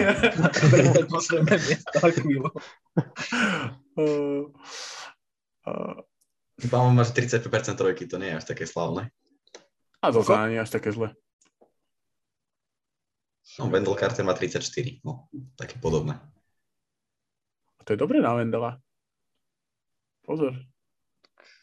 [1.12, 2.50] posledné miesto na chvíľu.
[4.00, 4.48] Uh,
[5.68, 6.00] uh,
[6.72, 9.12] Mama má že 35% trojky, to nie je až také slavné.
[10.00, 11.12] a zase ani až také zle.
[13.60, 15.28] No, Wendell Carter má 34, no,
[15.60, 16.16] také podobné.
[17.80, 18.80] A to je dobré na Wendela.
[20.24, 20.54] Pozor.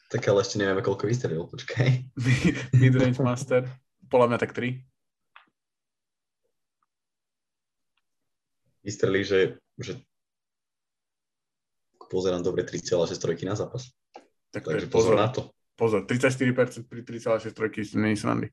[0.08, 1.88] Tak ale ešte nevieme, koľko vystrelil, počkaj.
[2.80, 3.64] Midrange Master.
[4.08, 4.82] Podľa mňa tak 3.
[8.84, 9.40] Vystrelil, že,
[9.76, 10.00] že
[12.08, 13.92] pozerám dobre 3,6 trojky na zápas.
[14.48, 15.20] Tak Takže pozor pozor.
[15.20, 15.52] na to.
[15.78, 18.48] Pozor, 34% pri 3,6 trojky nie je srandy.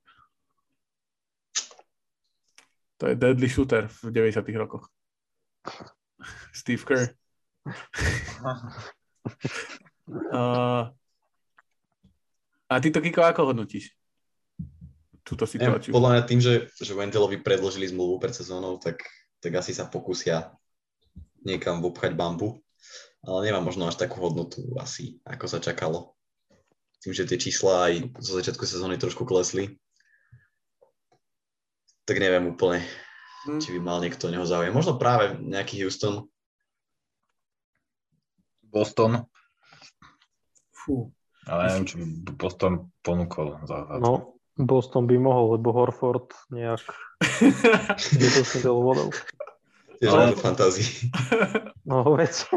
[2.97, 4.87] To je deadly shooter v 90 rokoch.
[6.53, 7.11] Steve Kerr.
[10.31, 10.87] Uh,
[12.71, 13.91] a ty to, Kiko, ako hodnotíš?
[15.25, 15.91] Túto Neviem, situáciu.
[15.91, 19.01] podľa mňa tým, že, že Wendellovi predložili zmluvu pred sezónou, tak,
[19.41, 20.53] tak asi sa pokúsia
[21.41, 22.61] niekam vopchať bambu.
[23.25, 26.13] Ale nemá možno až takú hodnotu asi, ako sa čakalo.
[27.01, 29.81] Tým, že tie čísla aj zo začiatku sezóny trošku klesli.
[32.05, 32.85] Tak neviem úplne,
[33.45, 33.57] Hm.
[33.57, 34.69] či by mal niekto neho záujem.
[34.69, 36.29] Možno práve nejaký Houston.
[38.61, 39.25] Boston.
[40.71, 41.09] Fú.
[41.45, 46.81] Ale neviem, čo by Boston ponúkol za No, Boston by mohol, lebo Horford nejak
[48.19, 49.09] nedosnedel vodou.
[49.95, 51.09] Tiež Ale- fantázii.
[51.85, 52.49] No, veď.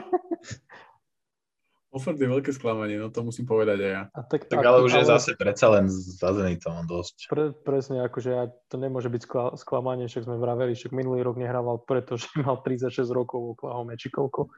[1.89, 4.03] Offord je veľké sklamanie, no to musím povedať aj ja.
[4.13, 7.33] A tak, Tak ale už je zase predsa len za Zenitom dosť.
[7.33, 11.41] Pre, presne, akože ja, to nemôže byť skla, sklamanie, však sme vraveli, však minulý rok
[11.41, 14.53] nehrával, pretože mal 36 rokov v Oklahoma, či koľko.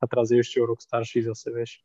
[0.00, 1.80] A teraz je ešte o rok starší zase, vieš.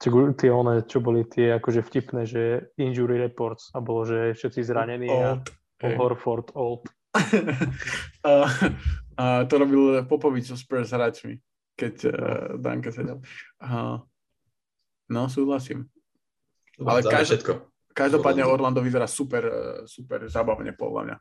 [0.00, 4.60] Čo, tie one, čo boli tie akože vtipné, že injury reports a bolo, že všetci
[4.64, 5.60] zranení a Old.
[5.80, 5.96] Hej.
[5.96, 6.84] Horford old.
[8.28, 8.32] a,
[9.16, 11.40] a to robil Popovič so Spurs hráčmi,
[11.80, 12.12] keď uh,
[12.60, 13.24] Danka sedel.
[13.64, 14.04] A,
[15.08, 15.88] no, súhlasím.
[16.76, 17.52] Ale každý- všetko.
[17.90, 18.78] Každopádne Orlando.
[18.78, 19.52] Orlando vyzerá super, eh,
[19.84, 21.16] super zabavne podľa mňa.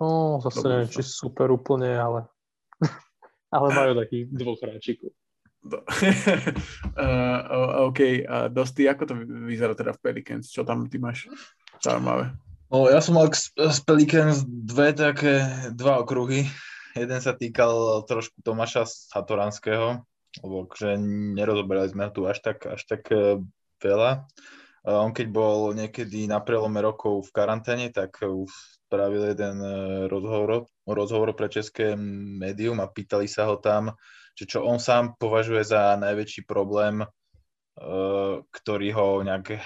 [0.00, 2.24] No, zase Dobre, neviem, či super úplne, ale
[3.56, 5.10] ale majú takých dvoch hráčikov.
[5.60, 5.84] Do-
[7.04, 9.14] uh, OK, uh, Dosti, ako to
[9.44, 10.48] vyzerá teda v Pelicans?
[10.48, 11.28] Čo tam ty máš
[11.84, 12.32] zaujímavé?
[12.70, 15.42] No, ja som mal z Pelicans dve také,
[15.74, 16.46] dva okruhy.
[16.94, 20.02] Jeden sa týkal trošku Tomáša Satoranského,
[20.42, 20.98] lebo že
[21.38, 23.38] nerozoberali sme tu až tak, až tak eh,
[23.78, 24.26] veľa.
[24.80, 28.30] On keď bol niekedy na prelome rokov v karanténe, tak eh,
[28.86, 29.74] spravil jeden eh,
[30.10, 33.94] rozhovor, rozhovor pre české médium a pýtali sa ho tam,
[34.34, 37.04] že čo on sám považuje za najväčší problém,
[38.50, 39.56] ktorý ho nejak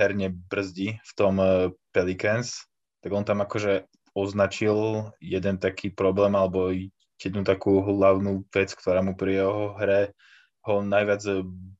[0.00, 1.36] herne brzdí v tom
[1.92, 2.64] Pelicans,
[3.04, 3.84] tak on tam akože
[4.14, 6.70] označil jeden taký problém alebo
[7.18, 10.14] jednu takú hlavnú vec, ktorá mu pri jeho hre
[10.64, 11.20] ho najviac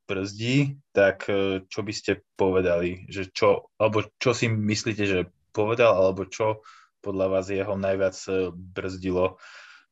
[0.05, 5.21] brzdí, tak eh, čo by ste povedali, že čo, alebo čo si myslíte, že
[5.57, 6.61] povedal, alebo čo
[7.01, 9.41] podľa vás jeho najviac eh, brzdilo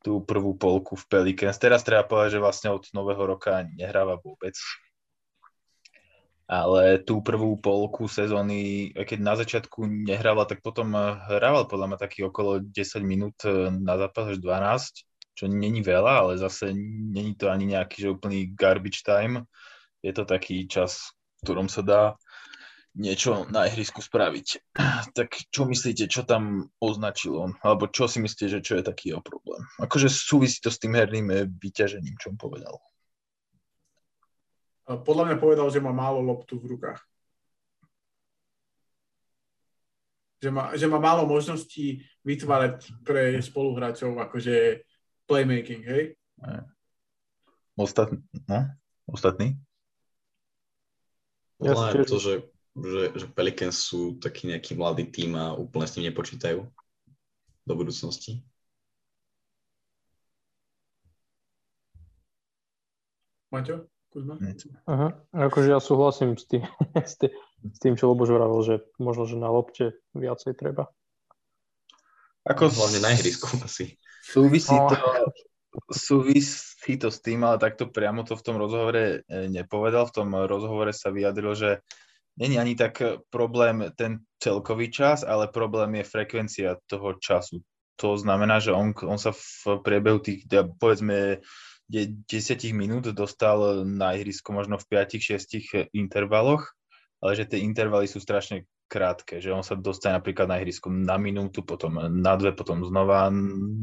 [0.02, 1.56] tú prvú polku v Pelicans.
[1.62, 4.52] Teraz treba povedať, že vlastne od nového roka nehráva vôbec.
[6.50, 11.98] Ale tú prvú polku sezóny, keď na začiatku nehrával, tak potom eh, hrával podľa mňa
[11.98, 12.72] taký okolo 10
[13.06, 16.74] minút eh, na zápas až 12, čo není veľa, ale zase
[17.14, 19.48] není to ani nejaký že úplný garbage time.
[20.02, 22.02] Je to taký čas, v ktorom sa dá
[22.92, 24.46] niečo na ihrisku spraviť.
[25.16, 27.52] Tak čo myslíte, čo tam označil on?
[27.60, 29.60] Alebo čo si myslíte, že čo je taký jeho problém?
[29.76, 32.76] Akože súvisí to s tým herným eh, vyťažením, čo on povedal.
[35.00, 37.00] Podľa mňa povedal, že má málo loptu v rukách.
[40.42, 44.82] Že má, že má málo možností vytvárať pre spoluhráčov akože
[45.30, 46.02] playmaking, hej?
[47.78, 48.20] Ostatní?
[48.50, 48.66] No?
[49.06, 49.54] Ostatní?
[51.62, 52.34] Ja Podľa mňa to, že,
[52.74, 56.66] že, že Pelicans sú taký nejaký mladý tým a úplne s ním nepočítajú
[57.62, 58.42] do budúcnosti.
[63.54, 63.91] Maťo?
[64.12, 64.36] Kuzma?
[64.84, 65.08] Aha.
[65.32, 66.68] Akože ja súhlasím s tým,
[67.00, 67.32] s tým,
[67.64, 70.92] s tým čo Lobož hovoril, že možno, že na lopte viacej treba.
[72.44, 73.96] Ako Hlavne na ihrisku asi.
[74.20, 74.90] Súvisí No.
[74.90, 74.98] to,
[75.88, 80.10] súvisí to s tým, ale takto priamo to v tom rozhovore e, nepovedal.
[80.10, 81.70] V tom rozhovore sa vyjadril, že
[82.36, 83.00] není ani tak
[83.32, 87.62] problém ten celkový čas, ale problém je frekvencia toho času.
[88.02, 90.44] To znamená, že on, on sa v priebehu tých,
[90.76, 91.38] povedzme,
[91.92, 96.72] 10 minút dostal na ihrisko možno v 5-6 intervaloch,
[97.20, 101.16] ale že tie intervaly sú strašne krátke, že on sa dostane napríklad na ihrisko na
[101.16, 103.32] minútu, potom na dve, potom znova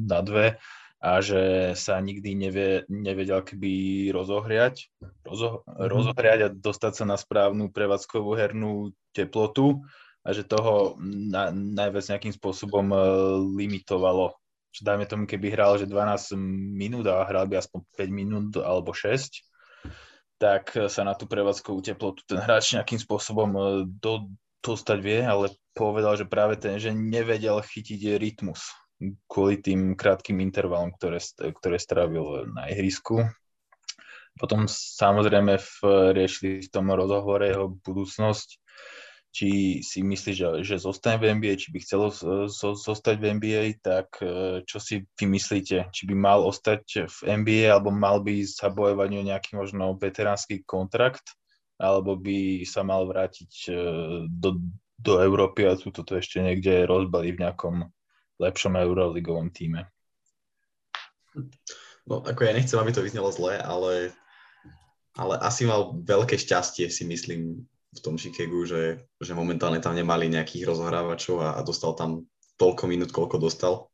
[0.06, 0.62] na dve
[1.00, 3.72] a že sa nikdy nevie, nevedel keby
[4.12, 4.92] rozohriať,
[5.24, 9.80] rozo, rozohriať a dostať sa na správnu prevádzkovú hernú teplotu
[10.28, 13.02] a že toho na, najviac nejakým spôsobom eh,
[13.64, 14.36] limitovalo.
[14.70, 16.38] Že dajme tomu, keby hral, že 12
[16.78, 19.42] minút a hral by aspoň 5 minút alebo 6,
[20.40, 23.66] tak sa na tú prevádzkovú teplotu ten hráč nejakým spôsobom eh,
[24.00, 24.32] do,
[24.64, 28.64] dostať vie, ale povedal, že práve ten, že nevedel chytiť rytmus
[29.32, 31.24] kvôli tým krátkým intervalom, ktoré,
[31.56, 33.24] ktoré strávil na ihrisku.
[34.36, 35.72] Potom samozrejme v,
[36.16, 38.60] riešili v tom rozhovore jeho budúcnosť,
[39.30, 43.64] či si myslí, že, že zostane v NBA, či by chcelo zo- zostať v NBA,
[43.82, 45.94] tak eh, čo si vy myslíte?
[45.94, 50.66] Či by mal ostať v NBA, alebo mal by sa bojovať o nejaký možno veteránsky
[50.66, 51.38] kontrakt,
[51.78, 53.76] alebo by sa mal vrátiť eh,
[54.26, 54.58] do,
[54.98, 57.86] do Európy a tu toto ešte niekde rozbali v nejakom
[58.42, 59.86] lepšom euroligovom týme.
[62.10, 64.10] No ako ja nechcem, aby to vyznelo zle, ale,
[65.14, 70.30] ale asi mal veľké šťastie, si myslím, v tom Chicagu, že, že momentálne tam nemali
[70.30, 72.30] nejakých rozohrávačov a, a dostal tam
[72.62, 73.90] toľko minút, koľko dostal.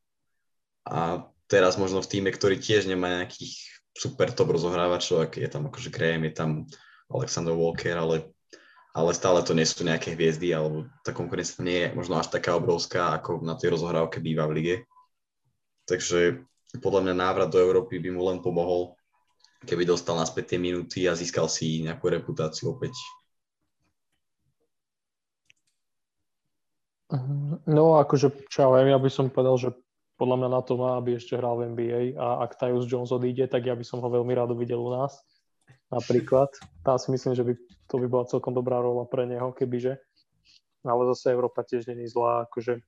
[0.83, 5.71] A teraz možno v týme, ktorý tiež nemá nejakých super top rozohrávačov, ak je tam
[5.71, 6.49] akože Graham, je tam
[7.07, 8.35] Alexander Walker, ale,
[8.91, 12.59] ale stále to nie sú nejaké hviezdy, alebo tá konkurencia nie je možno až taká
[12.59, 14.75] obrovská, ako na tej rozohrávke býva v lige.
[15.87, 16.43] Takže
[16.83, 18.99] podľa mňa návrat do Európy by mu len pomohol,
[19.63, 22.93] keby dostal naspäť tie minúty a získal si nejakú reputáciu opäť.
[27.69, 29.69] No akože, čo ja viem, ja by som povedal, že
[30.17, 33.45] podľa mňa na to má, aby ešte hral v NBA a ak Tyus Jones odíde,
[33.51, 35.21] tak ja by som ho veľmi rád videl u nás.
[35.93, 36.49] napríklad.
[36.81, 37.53] Tam si myslím, že by,
[37.85, 40.01] to by bola celkom dobrá rola pre neho, kebyže.
[40.85, 42.81] Ale zase Európa tiež není zlá, akože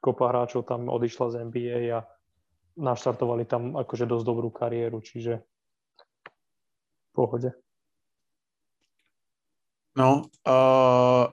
[0.00, 2.06] kopa hráčov tam odišla z NBA a
[2.78, 7.50] naštartovali tam akože dosť dobrú kariéru, čiže v pohode.
[9.98, 11.26] No, uh,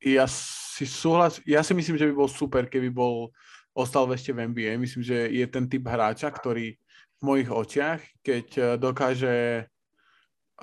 [0.00, 0.24] ja
[0.72, 3.28] si súhlas, ja si myslím, že by bol super, keby bol
[3.76, 4.80] ostal ešte v NBA.
[4.80, 6.72] Myslím, že je ten typ hráča, ktorý
[7.20, 9.34] v mojich očiach, keď eh, dokáže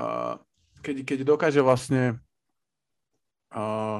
[0.01, 0.35] uh,
[0.79, 2.17] keď, keď dokáže vlastne
[3.51, 3.99] uh,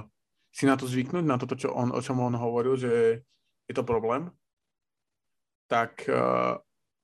[0.50, 3.22] si na to zvyknúť, na toto, čo on, o čom on hovoril, že
[3.68, 4.32] je to problém,
[5.70, 6.58] tak uh,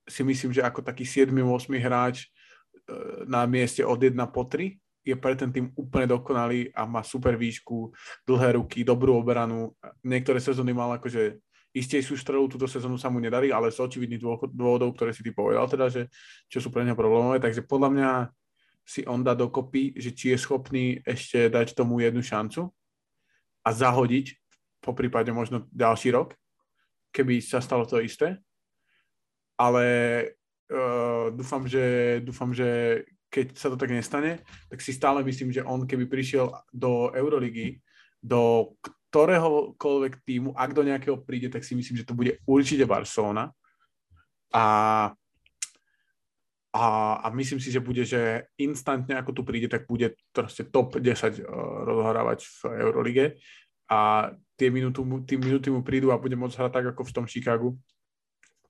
[0.08, 1.36] si myslím, že ako taký 7-8
[1.78, 4.74] hráč uh, na mieste od 1 po 3
[5.06, 7.94] je pre ten tým úplne dokonalý a má super výšku,
[8.26, 9.78] dlhé ruky, dobrú obranu.
[10.02, 11.38] Niektoré sezóny mal akože
[11.76, 15.68] istejšiu strelu, túto sezónu sa mu nedarí, ale z očividných dôvodov, ktoré si ty povedal,
[15.70, 16.10] teda, že
[16.50, 17.38] čo sú pre neho problémové.
[17.38, 18.10] Takže podľa mňa
[18.82, 22.72] si on dá dokopy, že či je schopný ešte dať tomu jednu šancu
[23.66, 24.38] a zahodiť
[24.80, 26.38] po prípade možno ďalší rok,
[27.10, 28.38] keby sa stalo to isté.
[29.58, 29.86] Ale
[30.70, 34.40] uh, dúfam, že, dúfam, že keď sa to tak nestane,
[34.72, 37.84] tak si stále myslím, že on keby prišiel do Euroligy,
[38.24, 38.74] do
[39.12, 43.52] ktoréhokoľvek týmu, ak do nejakého príde, tak si myslím, že to bude určite Barcelona.
[44.52, 44.66] A,
[46.76, 46.84] a,
[47.24, 51.08] a myslím si, že bude, že instantne ako tu príde, tak bude proste top 10
[51.08, 51.48] uh,
[51.88, 53.26] rozhrávať v Eurolige
[53.88, 55.00] a tie minúty,
[55.30, 57.78] tí minúty mu prídu a bude môcť hrať tak ako v tom Chicagu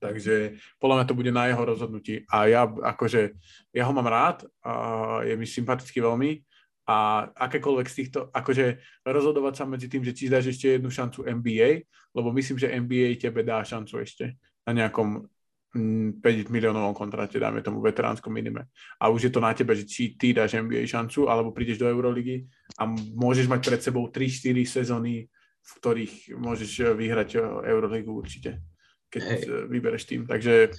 [0.05, 2.21] Takže podľa mňa to bude na jeho rozhodnutí.
[2.29, 3.33] A ja akože,
[3.73, 4.71] ja ho mám rád, a
[5.25, 6.45] je mi sympatický veľmi
[6.85, 11.25] a akékoľvek z týchto, akože rozhodovať sa medzi tým, že či dáš ešte jednu šancu
[11.25, 14.37] NBA, lebo myslím, že NBA tebe dá šancu ešte
[14.69, 15.25] na nejakom
[15.75, 18.69] 5 mm, miliónovom kontrakte, dáme tomu veteránskom minime.
[19.01, 21.89] A už je to na tebe, že či ty dáš NBA šancu, alebo prídeš do
[21.89, 22.45] Euroligy
[22.77, 22.85] a
[23.17, 25.25] môžeš mať pred sebou 3-4 sezóny,
[25.65, 28.61] v ktorých môžeš vyhrať Euroligu určite
[29.09, 29.41] keď Hej.
[29.45, 30.21] E, vybereš tým.
[30.25, 30.75] Takže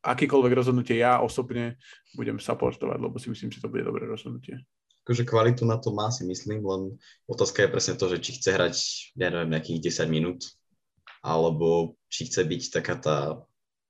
[0.00, 1.76] akýkoľvek rozhodnutie ja osobne
[2.16, 4.60] budem supportovať, lebo si myslím, že to bude dobré rozhodnutie.
[5.04, 8.50] Akože kvalitu na to má si myslím, len otázka je presne to, že či chce
[8.52, 8.76] hrať,
[9.16, 10.40] ja neviem, nejakých 10 minút,
[11.24, 13.18] alebo či chce byť taká tá,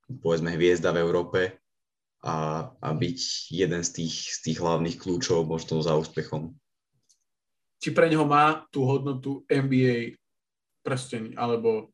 [0.07, 1.41] povedzme, hviezda v Európe
[2.23, 3.21] a, a byť
[3.51, 6.55] jeden z tých, z tých hlavných kľúčov možno za úspechom.
[7.81, 10.21] Či pre neho má tú hodnotu NBA
[10.85, 11.91] prsteň, alebo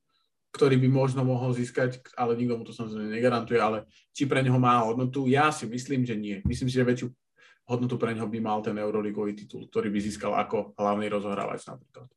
[0.57, 3.85] ktorý by možno mohol získať, ale nikto mu to samozrejme negarantuje, ale
[4.17, 6.41] či pre neho má hodnotu, ja si myslím, že nie.
[6.49, 7.13] Myslím si, že väčšiu
[7.69, 12.09] hodnotu pre neho by mal ten Euroligový titul, ktorý by získal ako hlavný rozohrávač napríklad.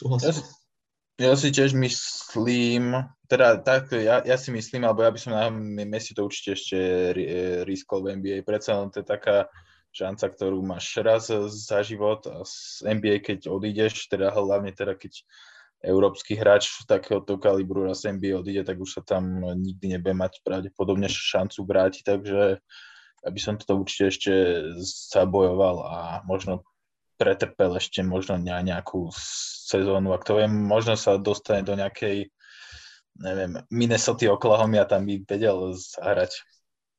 [0.00, 0.32] Ja,
[1.20, 2.96] ja si tiež myslím,
[3.28, 5.52] teda tak, ja, ja si myslím, alebo ja by som na
[5.84, 6.78] Messi to určite ešte
[7.68, 8.48] riskol v NBA.
[8.48, 9.50] Predsa len to je taká
[9.90, 11.30] šanca, ktorú máš raz
[11.66, 15.22] za život a z NBA, keď odídeš, teda hlavne teda keď
[15.80, 21.08] európsky hráč takéhoto kalibru raz NBA odíde, tak už sa tam nikdy nebude mať pravdepodobne
[21.08, 22.60] šancu vrátiť, takže
[23.20, 24.32] aby som to určite ešte
[25.12, 26.64] zabojoval a možno
[27.20, 29.12] pretrpel ešte možno nejakú
[29.68, 32.32] sezónu, ak to viem, možno sa dostane do nejakej
[33.20, 36.40] neviem, Minnesota, Oklahoma tam by vedel zahrať.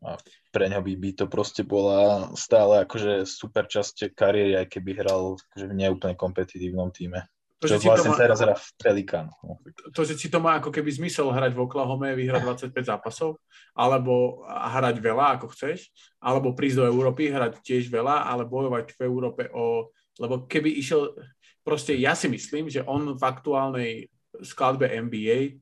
[0.02, 0.18] A
[0.50, 5.38] pre ňo by, by to proste bola stále akože super časť kariéry, aj keby hral
[5.38, 7.30] akože v neúplne kompetitívnom týme.
[7.62, 9.30] To, čo vlastne má, teraz hrá v Pelikán.
[9.94, 13.38] To, že či to má ako keby zmysel hrať v Oklahoma, vyhrať 25 zápasov,
[13.78, 19.00] alebo hrať veľa, ako chceš, alebo prísť do Európy, hrať tiež veľa, ale bojovať v
[19.06, 19.94] Európe o...
[20.18, 21.14] Lebo keby išiel...
[21.62, 24.10] Proste ja si myslím, že on v aktuálnej
[24.42, 25.62] skladbe NBA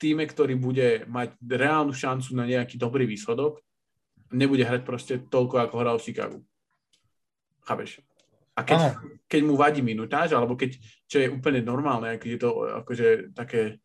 [0.00, 3.60] týme, ktorý bude mať reálnu šancu na nejaký dobrý výsledok,
[4.32, 6.38] nebude hrať proste toľko, ako hral v Chicagu.
[7.68, 8.00] Chápeš?
[8.56, 8.96] A keď,
[9.28, 12.50] keď mu vadí minutáž, alebo keď, čo je úplne normálne, keď je to
[12.82, 13.78] akože také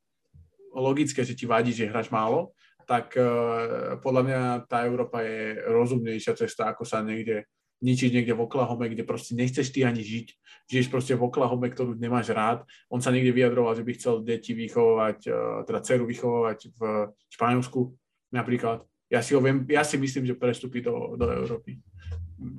[0.71, 2.55] logické, že ti vadí, že hráš málo,
[2.85, 7.49] tak uh, podľa mňa tá Európa je rozumnejšia cesta, ako sa niekde
[7.85, 10.27] ničiť niekde v Oklahome, kde proste nechceš ty ani žiť.
[10.65, 12.65] Žiješ proste v Oklahome, ktorú nemáš rád.
[12.89, 16.81] On sa niekde vyjadroval, že by chcel deti vychovávať, uh, teda dceru vychovávať v
[17.29, 17.93] Španielsku
[18.33, 21.77] napríklad ja si ho viem, ja si myslím, že prestúpi do, do Európy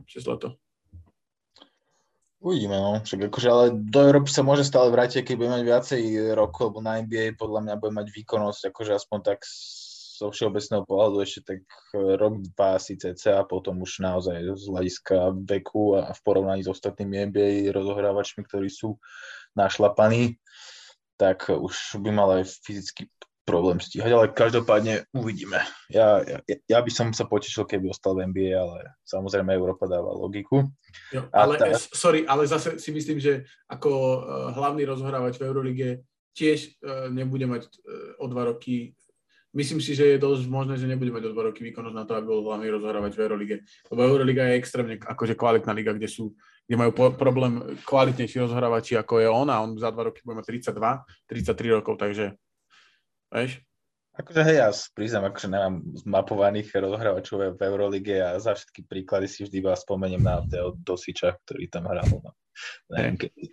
[0.06, 0.54] cez leto.
[2.38, 3.02] Uvidíme, no.
[3.02, 6.02] Však akože, ale do Európy sa môže stále vrátiť, keď bude mať viacej
[6.38, 9.42] rokov, lebo na NBA podľa mňa bude mať výkonnosť, akože aspoň tak
[10.16, 11.60] zo všeobecného pohľadu ešte tak
[11.92, 16.72] rok, dva asi cca a potom už naozaj z hľadiska veku a v porovnaní s
[16.72, 18.96] ostatnými NBA rozohrávačmi, ktorí sú
[19.52, 20.40] našlapaní,
[21.20, 23.12] tak už by mal aj fyzicky
[23.46, 25.62] problém stíhať, ale každopádne uvidíme.
[25.86, 30.10] Ja, ja, ja by som sa potešil, keby ostal v NBA, ale samozrejme Európa dáva
[30.10, 30.66] logiku.
[31.14, 31.78] Jo, ale, tá...
[31.78, 34.18] sorry, ale zase si myslím, že ako uh,
[34.50, 35.88] hlavný rozhrávač v Eurolige
[36.34, 37.70] tiež uh, nebude mať
[38.18, 38.98] o dva roky
[39.56, 42.12] myslím si, že je dosť možné, že nebude mať o dva roky výkonnosť na to,
[42.14, 43.56] aby bol hlavný rozhrávač v Eurolige.
[43.88, 46.36] Lebo Euroliga je extrémne akože kvalitná liga, kde sú
[46.66, 50.42] kde majú po, problém kvalitnejší rozhrávači ako je on a on za dva roky bude
[50.42, 50.74] mať 32,
[51.30, 52.34] 33 rokov, takže
[53.30, 53.62] vieš?
[54.16, 59.44] Akože hej, ja priznám, akože nemám zmapovaných rozhrávačov v Eurolige a za všetky príklady si
[59.44, 62.08] vždy iba spomeniem na Teo Dosiča, ktorý tam hral.
[62.08, 62.32] No.
[62.96, 63.52] Neviem, kedy.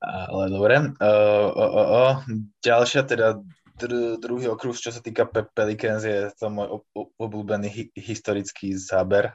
[0.00, 0.96] Ale dobre.
[0.96, 2.14] Uh, uh, uh, uh.
[2.64, 3.36] Ďalšia teda
[3.76, 6.82] dr- druhý okruh, čo sa týka Pe- Pelicans, je to môj
[7.20, 9.30] obľúbený hi- historický záber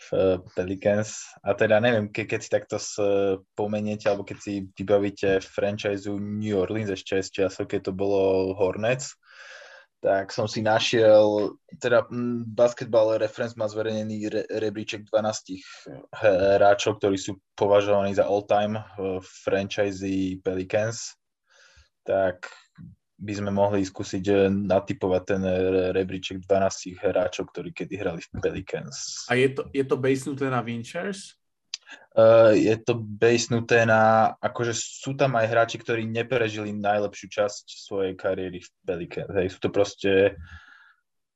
[0.00, 1.28] v eh, Pelicans.
[1.44, 6.90] A teda neviem, ke- keď si takto spomeniete, alebo keď si vybavíte franchise New Orleans
[6.90, 9.12] ešte z časov, keď to bolo Hornets,
[10.00, 12.08] tak som si našiel, teda
[12.56, 15.60] Basketball Reference má zverejnený re, rebríček 12
[16.16, 20.00] hráčov, ktorí sú považovaní za all-time v franchise
[20.40, 21.12] Pelicans.
[22.08, 22.48] Tak
[23.20, 25.42] by sme mohli skúsiť natypovať ten
[25.92, 29.28] rebríček 12 hráčov, ktorí kedy hrali v Pelicans.
[29.28, 31.36] A je to, je to basenuté na Vinchers?
[32.10, 38.14] Uh, je to basenuté na, akože sú tam aj hráči, ktorí neprežili najlepšiu časť svojej
[38.16, 39.30] kariéry v Pelicans.
[39.34, 40.38] Hej, sú to proste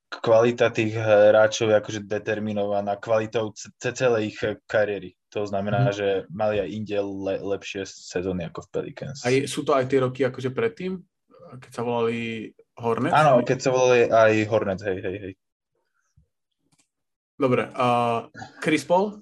[0.09, 5.15] kvalita tých hráčov je akože determinovaná kvalitou celej ich kariéry.
[5.35, 5.95] To znamená, mm.
[5.95, 9.19] že mali aj inde le, lepšie sezóny ako v Pelicans.
[9.27, 11.03] A je, sú to aj tie roky akože predtým?
[11.61, 13.15] Keď sa volali Hornets?
[13.15, 15.33] Áno, keď sa volali aj Hornets, hej, hej, hej.
[17.35, 18.31] Dobre, uh,
[18.63, 19.19] Chris Paul?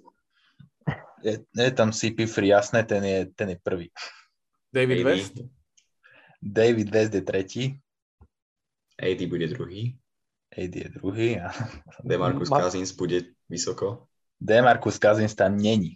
[1.23, 3.87] Je, je tam CP3, jasné, ten je, ten je prvý.
[4.73, 5.05] David AD.
[5.05, 5.35] West?
[6.43, 7.63] David West je tretí.
[8.99, 9.97] AD bude druhý.
[10.51, 11.39] AD je druhý.
[11.39, 11.49] A...
[12.03, 12.61] Demarcus Ma...
[12.61, 14.07] Cousins bude vysoko.
[14.41, 15.95] Demarcus Cousins tam není.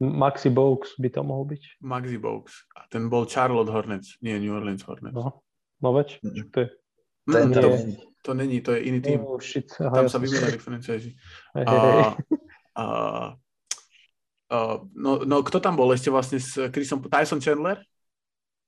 [0.00, 1.84] Maxi Bogues by to mohol byť.
[1.84, 2.64] Maxi Bogues.
[2.72, 5.12] A ten bol Charlotte Hornets, nie New Orleans Hornets.
[5.12, 5.44] No,
[5.84, 6.68] no veď, čo to je?
[7.28, 7.96] Ten to, není.
[8.24, 9.20] to není, to je iný tým.
[9.20, 9.68] Oh, shit.
[9.76, 11.12] Aha, Tam ja sa vymenali franchise.
[11.52, 12.16] Hey, hey,
[12.80, 12.84] a,
[14.48, 14.56] a,
[14.96, 17.04] no, no, kto tam bol ešte vlastne s Chrisom?
[17.04, 17.84] Tyson Chandler?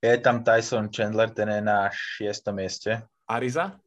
[0.04, 3.08] Je tam Tyson Chandler, ten je na šiestom mieste.
[3.24, 3.80] Ariza?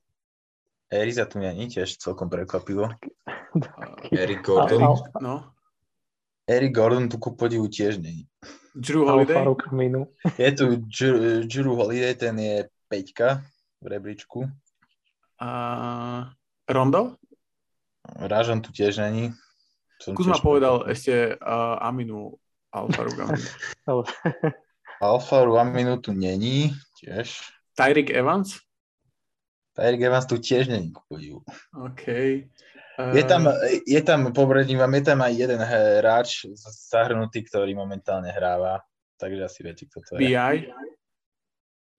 [0.89, 2.89] Ariza tu není, tiež celkom prekvapivo.
[4.12, 4.98] Eric Gordon.
[5.22, 5.55] No.
[6.48, 8.30] Eric Gordon tu ku podivu tiež není.
[8.76, 9.46] Drew Holiday?
[10.38, 13.41] Je tu Drew, Drew Holiday, ten je peťka
[13.82, 14.46] v rebríčku.
[15.41, 15.50] A
[16.70, 17.18] Rondo?
[18.06, 19.34] Ražon tu tiež není.
[19.98, 22.36] Som Kuzma povedal ešte uh, Aminu
[22.70, 23.50] Alfaru Aminu.
[25.02, 27.41] Alfaru Aminu tu není tiež.
[27.74, 28.60] Tyreek Evans?
[29.74, 31.41] Tyreek Evans tu tiež není ku podivu.
[31.74, 32.06] OK.
[32.96, 33.52] Je tam,
[33.84, 36.48] je tam, pobredím vám, je tam aj jeden hráč
[36.91, 38.80] zahrnutý, ktorý momentálne hráva,
[39.20, 40.32] takže asi viete, kto to je.
[40.32, 40.56] BI?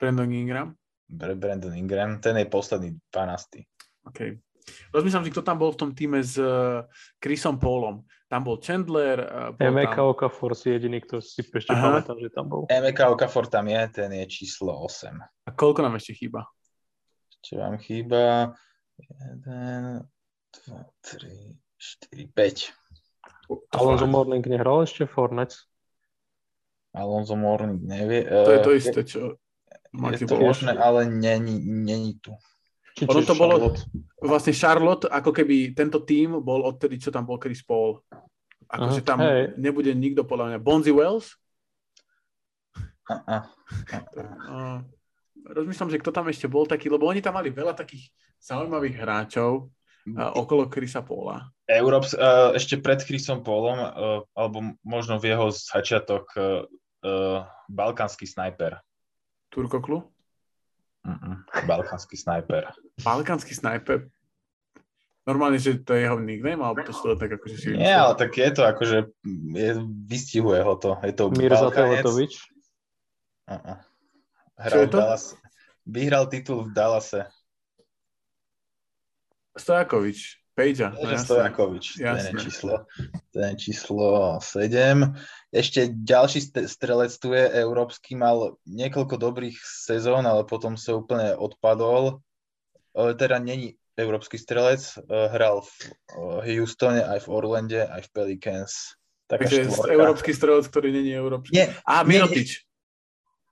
[0.01, 0.73] Brandon Ingram?
[1.09, 3.65] Brandon Ingram, ten je posledný 12.
[4.09, 4.41] OK.
[4.91, 6.83] Rozmýšľam si, kto tam bol v tom týme s uh,
[7.23, 8.03] Chrisom Paulom.
[8.27, 9.23] Tam bol Chandler.
[9.23, 10.11] Uh, bol Emeka tam...
[10.11, 12.03] Okafor si jediný, kto si ešte Aha.
[12.03, 12.67] pamätám, že tam bol.
[12.67, 15.15] Emeka Okafor tam je, ten je číslo 8.
[15.47, 16.51] A koľko nám ešte chýba?
[17.47, 18.59] Čo vám chýba?
[18.99, 20.03] Jeden,
[20.65, 22.73] 2, 3, 4, 5.
[23.77, 25.55] Alonso Morning nehral ešte Fornec?
[26.97, 28.25] Alonso Morning nevie.
[28.25, 29.21] To je to eh, isté, čo...
[29.97, 32.37] Je to možné, ale není, není tu.
[32.97, 33.77] Či, ono to bolo,
[34.21, 38.01] vlastne Charlotte, ako keby tento tým bol odtedy, čo tam bol Chris Paul.
[38.73, 39.53] Akože tam hey.
[39.57, 40.59] nebude nikto podľa mňa.
[40.61, 41.37] Bonzi Wells?
[43.07, 44.83] Uh,
[45.47, 48.11] rozmýšľam, že kto tam ešte bol taký, lebo oni tam mali veľa takých
[48.43, 49.71] zaujímavých hráčov,
[50.15, 51.51] okolo Chrisa Paula.
[51.67, 58.79] Európs, uh, ešte pred Chrisom Paulom, uh, alebo možno v jeho začiatok, uh, balkánsky snajper.
[59.51, 60.07] Turkoklu?
[61.67, 62.71] Balkánsky snajper.
[63.03, 64.11] balkánsky snajper?
[65.27, 67.75] Normálne, že to je jeho nickname, alebo to sú tak akože si...
[67.75, 68.99] Nie, ale tak je to akože,
[69.59, 69.71] je,
[70.07, 70.95] vystihuje ho to.
[71.03, 72.47] Je to Mirza Teletovič?
[73.51, 73.79] Uh-uh.
[74.55, 75.35] Hral v Dallas,
[75.83, 77.27] vyhral titul v Dallase.
[79.57, 80.97] Stojakovič, Pejďa.
[80.97, 82.89] No, Stojakovič, ten číslo,
[83.33, 85.13] ten číslo 7.
[85.53, 92.25] Ešte ďalší strelec tu je európsky, mal niekoľko dobrých sezón, ale potom sa úplne odpadol.
[92.97, 95.73] Teda není európsky strelec, hral v
[96.57, 98.97] Houstone, aj v Orlande, aj v Pelicans.
[99.27, 101.53] Takže európsky strelec, ktorý není európsky.
[101.53, 102.63] Nie, A Mirotič.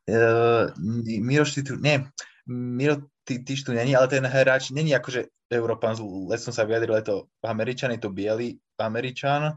[0.04, 0.68] Uh,
[1.04, 2.04] Miroš, ty tu, nie,
[2.44, 5.94] Miro, ty, ty tu není, ale ten hráč není akože Európan,
[6.26, 9.54] let som sa vyjadril, je to Američan, je to biely Američan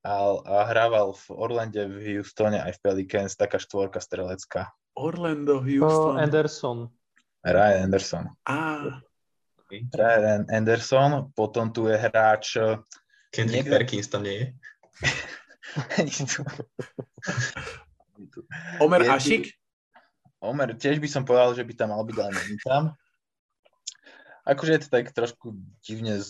[0.00, 4.68] a, a hrával v Orlande, v Houstone aj v Pelicans, taká štvorka strelecká.
[4.94, 6.16] Orlando, Houston.
[6.16, 6.78] Oh, Anderson.
[7.40, 8.24] Ryan Anderson.
[8.44, 9.00] Á,
[9.70, 12.58] Ryan Anderson, potom tu je hráč
[13.30, 14.46] Kendrick Niekto- Perkins tam nie je.
[18.80, 19.44] Omer Je tu- Ašik?
[20.40, 22.96] Omer, tiež by som povedal, že by tam mal byť, ale není tam.
[24.46, 25.52] Akože je to tak trošku
[25.84, 26.20] divne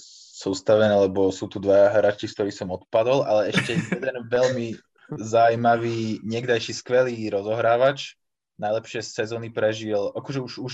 [0.41, 4.75] sústavené, lebo sú tu dvaja hráči, z ktorých som odpadol, ale ešte jeden veľmi
[5.11, 8.15] zaujímavý, niekdajší skvelý rozohrávač,
[8.61, 10.73] najlepšie sezóny prežil, akože už, už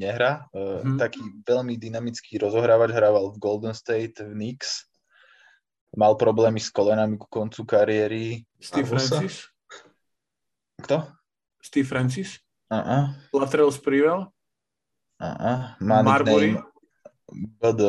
[0.00, 0.96] nehra, Mhm.
[0.98, 4.88] taký veľmi dynamický rozohrávač, hrával v Golden State, v Knicks,
[5.96, 8.44] mal problémy s kolenami ku koncu kariéry.
[8.60, 8.88] Steve?
[8.88, 9.48] Francis?
[10.84, 11.08] Kto?
[11.64, 12.38] Steve Francis?
[12.68, 14.28] Uh-uh, Latrell Sprewell?
[15.18, 15.60] Uh-uh.
[15.82, 16.54] Má Marbury?
[16.54, 16.68] nickname
[17.60, 17.82] BD.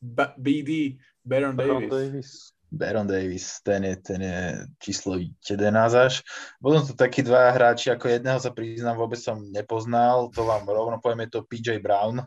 [0.00, 0.98] Ba- BD?
[1.22, 1.92] Baron Baron Davis?
[1.92, 2.30] Davis.
[2.70, 4.38] Baron Davis, ten je, ten je
[4.78, 6.22] číslo 11 až.
[6.62, 11.02] Potom tu takí dva hráči, ako jedného sa priznám, vôbec som nepoznal, to vám rovno
[11.02, 12.22] poviem, je to PJ Brown.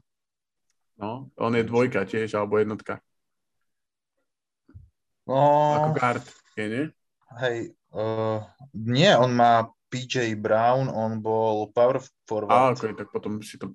[0.99, 2.99] No, on je dvojka tiež, alebo jednotka.
[5.23, 5.39] No,
[5.79, 6.25] Ako guard.
[6.59, 6.85] Je, nie?
[7.39, 7.57] hej,
[7.95, 8.43] uh,
[8.75, 12.75] nie, on má PJ Brown, on bol power Á, forward.
[12.75, 13.71] ok, tak potom si to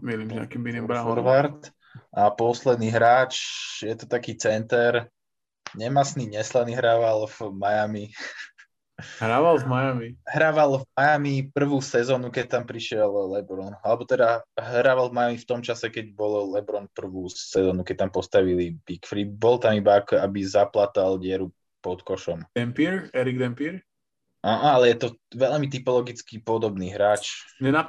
[0.00, 1.70] milím s nejakým iným forward.
[2.12, 3.40] A posledný hráč,
[3.82, 5.08] je to taký center,
[5.74, 8.04] nemasný, neslaný, hrával v Miami.
[8.98, 10.08] Hrával v Miami.
[10.26, 13.78] hrával v Miami prvú sezónu, keď tam prišiel LeBron.
[13.78, 18.10] Alebo teda hrával v Miami v tom čase, keď bol LeBron prvú sezónu, keď tam
[18.10, 19.22] postavili Big Free.
[19.22, 22.42] Bol tam iba aby zaplatal dieru pod košom.
[22.58, 23.06] Dampier?
[23.14, 23.86] Erik Dampier?
[24.38, 27.42] Á, ale je to veľmi typologicky podobný hráč.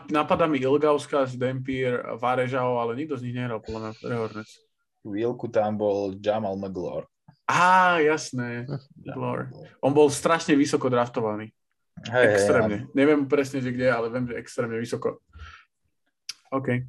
[0.09, 4.53] Napadá mi Ilgauskas, Dampier, Varežao, ale nikto z nich nehral podľa mňa pre Hornets.
[5.05, 7.05] Chvíľku tam bol Jamal McGlure.
[7.45, 8.65] Á, jasné.
[8.97, 9.53] Glor.
[9.81, 11.53] On bol strašne vysoko draftovaný.
[12.09, 12.77] Hej, hej, Extrémne.
[12.97, 15.21] Neviem presne, že kde, ale viem, že extrémne vysoko.
[16.49, 16.81] OK.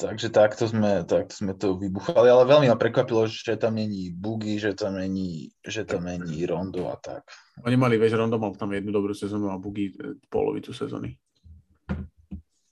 [0.00, 4.56] Takže takto sme, takto sme to vybuchali, ale veľmi ma prekvapilo, že tam není Boogie,
[4.56, 7.28] že tam není, že tam není Rondo a tak.
[7.68, 11.20] Oni mali, vieš, Rondo mal tam jednu dobrú sezónu a Boogie e, polovicu sezóny.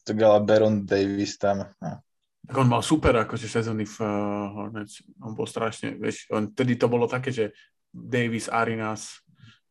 [0.09, 2.01] Tak ale Baron Davis tam, no.
[2.49, 5.05] Tak on mal super akože sezóny v uh, Hornets.
[5.21, 7.53] On bol strašne, vieš, on, tedy to bolo také, že
[7.93, 9.21] Davis, Arinas,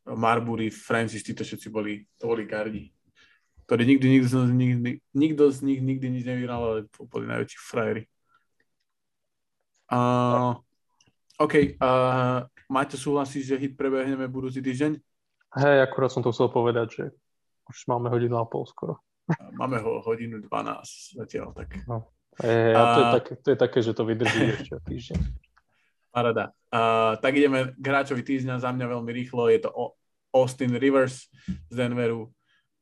[0.05, 2.93] Marbury, Francis, títo všetci boli, to boli gardi.
[3.67, 6.79] Ktorí nikdy, nikdy, nikdy, nikto z nich nikdy nič nevyhral, ale
[7.11, 8.03] boli najväčší frajeri.
[9.91, 10.55] Uh,
[11.35, 14.99] OK, uh, Maťo súhlasí, že hit prebehneme budúci týždeň?
[15.59, 17.03] Hej, akurát som to chcel povedať, že
[17.67, 19.03] už máme hodinu a pol skoro.
[19.59, 21.75] Máme ho hodinu 12 zatiaľ, tak
[22.39, 25.19] Hej, a to je, také, to je také, že to vydrží ešte týždeň.
[26.15, 26.55] Parada.
[26.71, 29.69] Uh, tak ideme k hráčovi týždňa, za mňa veľmi rýchlo, je to
[30.31, 31.27] Austin Rivers
[31.67, 32.31] z Denveru.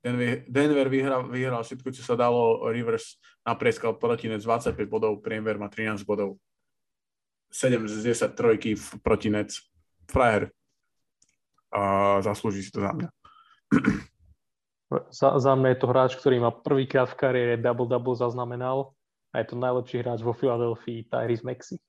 [0.05, 2.61] Denver, Denver vyhral, vyhral všetko, čo sa dalo.
[2.69, 6.37] Rivers napreskal protinec 25 bodov, priemer má 13 bodov.
[7.49, 9.57] 7 z 10 trojky v protinec.
[10.05, 10.53] Frajer.
[11.73, 13.09] Uh, zaslúži si to za mňa.
[15.09, 18.93] Za, za mňa je to hráč, ktorý má prvýkrát v kariére double-double zaznamenal
[19.33, 21.81] a je to najlepší hráč vo Filadelfii, Tyrese Maxey.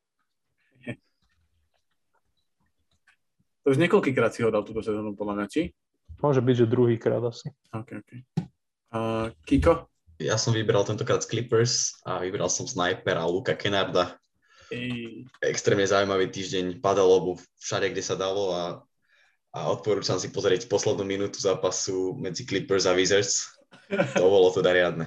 [3.62, 5.76] To už niekoľkýkrát si ho dal túto sezónu, podľa mňa, či?
[6.26, 7.54] Môže byť, že druhýkrát asi.
[7.70, 8.10] OK, OK.
[8.90, 9.86] Uh, Kiko?
[10.18, 14.18] Ja som vybral tentokrát z Clippers a vybral som snajpera Luka Kennarda.
[14.74, 18.64] Ej, Extrémne zaujímavý týždeň, padal lobu všade, kde sa dalo a,
[19.54, 23.46] a odporúčam si pozrieť poslednú minútu zápasu medzi Clippers a Wizards.
[24.18, 25.06] To bolo teda riadne.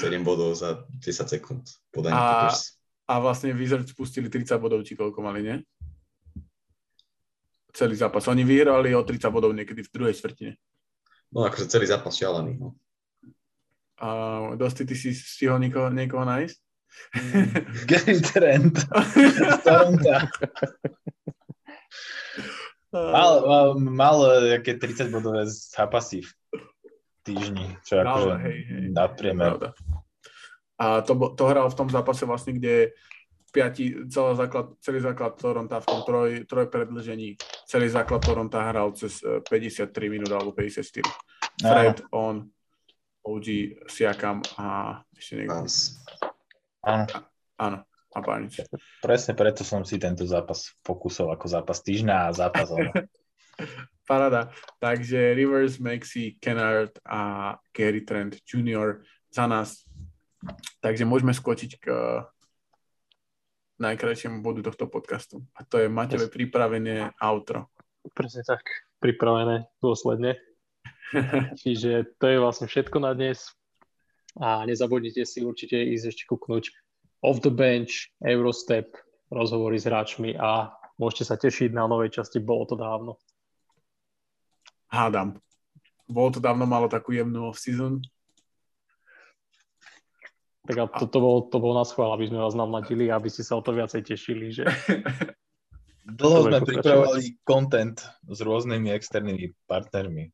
[0.00, 1.60] 7 bodov za 10 sekúnd
[1.92, 2.80] podanie A- Clippers.
[3.04, 5.56] A vlastne Wizards spustili 30 bodov, či koľko mali, nie?
[7.74, 8.22] Celý zápas.
[8.30, 10.54] Oni vyhrali o 30 bodov niekedy v druhej štvrtine.
[11.34, 12.54] No akože celý zápas šialený.
[12.62, 12.78] No.
[13.98, 14.08] A
[14.54, 16.56] dosti, ty si stihol niekoho, niekoho nájsť?
[17.90, 18.76] Gary Trent.
[19.66, 20.14] Toronto.
[22.94, 24.16] Mal, mal, mal
[24.54, 26.30] nejaké 30 bodové zápasy v
[27.26, 28.84] týždni, čo je akože hej, hej.
[28.94, 29.58] nadpriemer.
[29.58, 29.68] Pravda.
[30.78, 32.94] A to, to hral v tom zápase vlastne, kde
[33.50, 37.34] piati, celý základ, celý základ Toronta v tom troj, troj predlžení,
[37.66, 41.04] celý základ Toronta hral cez eh, 53 minút alebo 54.
[41.62, 42.50] Fred, on,
[43.24, 43.46] OG,
[43.88, 45.64] Siakam a ešte niekto.
[46.84, 47.06] Áno,
[47.56, 48.58] Áno, a Barnes.
[48.98, 52.68] presne preto som si tento zápas pokusol ako zápas týždňa a zápas.
[54.10, 54.52] Parada.
[54.82, 59.00] Takže Rivers, Maxi, Kennard a Gary Trent Jr.
[59.32, 59.86] za nás.
[60.84, 61.86] Takže môžeme skočiť k
[63.84, 65.44] najkrajšiemu bodu tohto podcastu.
[65.54, 67.68] A to je Matele pripravené outro.
[68.16, 68.64] Presne tak,
[69.00, 70.40] pripravené dôsledne.
[71.60, 73.52] Čiže to je vlastne všetko na dnes.
[74.40, 76.64] A nezabudnite si určite ísť ešte kúknuť
[77.22, 78.92] off the bench, Eurostep,
[79.30, 83.16] rozhovory s hráčmi a môžete sa tešiť na novej časti Bolo to dávno.
[84.92, 85.40] Hádam.
[86.04, 88.04] Bolo to dávno malo takú jemnú off-season.
[90.64, 93.44] Tak a to, to, bol, to bol na schvál, aby sme vás namladili, aby ste
[93.44, 94.48] sa o to viacej tešili.
[94.48, 94.64] Že...
[96.18, 100.32] Dlho sme pripravovali content s rôznymi externými partnermi.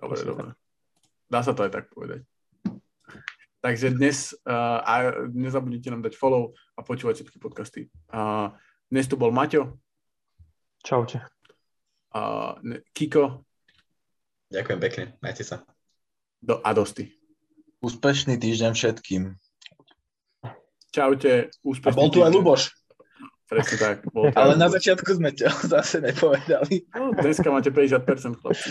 [0.00, 0.48] Dobre, dobre.
[1.28, 2.24] Dá sa to aj tak povedať.
[3.60, 4.92] Takže dnes, uh, a
[5.32, 7.90] nezabudnite nám dať follow a počúvať všetky podcasty.
[8.12, 8.52] Uh,
[8.88, 9.80] dnes tu bol Maťo.
[10.84, 11.18] Čaute.
[12.14, 12.56] Uh,
[12.94, 13.42] Kiko.
[14.54, 15.66] Ďakujem pekne, majte sa.
[16.38, 17.15] Do, a dosti.
[17.84, 19.22] Úspešný týždeň všetkým.
[20.92, 21.52] Čaute.
[21.60, 22.62] Úspešný a bol tu aj Luboš.
[23.46, 23.96] Presne tak.
[24.10, 26.90] Bol Ale na začiatku sme to zase nepovedali.
[26.90, 28.70] No, dneska máte 50% chlapci.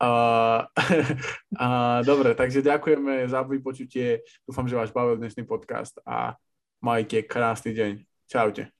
[0.00, 0.64] Uh,
[1.60, 4.24] uh, dobre, takže ďakujeme za vypočutie.
[4.48, 6.40] Dúfam, že vás bavil dnešný podcast a
[6.80, 7.92] majte krásny deň.
[8.32, 8.72] Čaute.